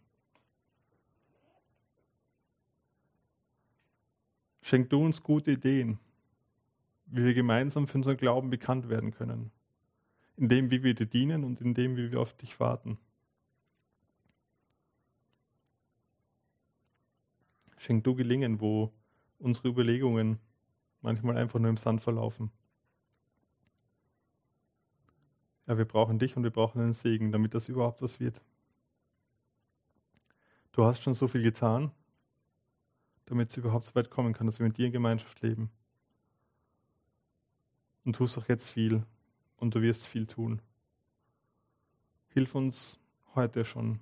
Schenk 4.62 4.90
du 4.92 5.04
uns 5.04 5.24
gute 5.24 5.52
Ideen, 5.52 6.00
wie 7.08 7.26
wir 7.26 7.34
gemeinsam 7.34 7.88
für 7.88 7.98
unseren 7.98 8.18
Glauben 8.18 8.52
bekannt 8.52 8.88
werden 8.88 9.12
können. 9.12 9.52
In 10.38 10.48
dem, 10.48 10.70
wie 10.70 10.84
wir 10.84 10.94
dir 10.94 11.08
dienen 11.08 11.44
und 11.44 11.60
in 11.60 11.74
dem, 11.74 11.98
wie 11.98 12.12
wir 12.12 12.20
auf 12.20 12.34
dich 12.34 12.60
warten. 12.60 13.00
Schenk 17.80 18.04
du 18.04 18.14
gelingen, 18.14 18.60
wo 18.60 18.94
unsere 19.40 19.70
Überlegungen 19.70 20.38
manchmal 21.02 21.38
einfach 21.38 21.60
nur 21.60 21.70
im 21.70 21.78
Sand 21.78 22.02
verlaufen. 22.02 22.52
Ja, 25.66 25.78
wir 25.78 25.86
brauchen 25.86 26.20
dich 26.20 26.36
und 26.36 26.44
wir 26.44 26.52
brauchen 26.52 26.82
einen 26.82 26.94
Segen, 26.94 27.32
damit 27.32 27.54
das 27.54 27.70
überhaupt 27.70 28.02
was 28.02 28.20
wird. 28.20 28.42
Du 30.74 30.84
hast 30.84 31.02
schon 31.02 31.14
so 31.14 31.30
viel 31.30 31.42
getan, 31.42 31.92
damit 33.26 33.52
es 33.52 33.58
überhaupt 33.58 33.86
so 33.86 33.96
weit 33.96 34.10
kommen 34.10 34.34
kann, 34.34 34.48
dass 34.48 34.60
wir 34.60 34.68
mit 34.68 34.78
dir 34.78 34.88
in 34.88 34.92
Gemeinschaft 34.92 35.42
leben. 35.42 35.72
Und 38.04 38.18
tust 38.18 38.38
auch 38.38 38.50
jetzt 38.50 38.68
viel 38.68 39.04
und 39.56 39.74
du 39.74 39.82
wirst 39.82 40.06
viel 40.06 40.28
tun. 40.28 40.62
Hilf 42.30 42.56
uns 42.56 43.00
heute 43.36 43.64
schon 43.64 44.00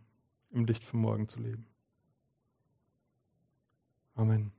im 0.49 0.65
Licht 0.65 0.83
von 0.83 0.99
morgen 0.99 1.27
zu 1.27 1.39
leben. 1.39 1.67
Amen. 4.17 4.56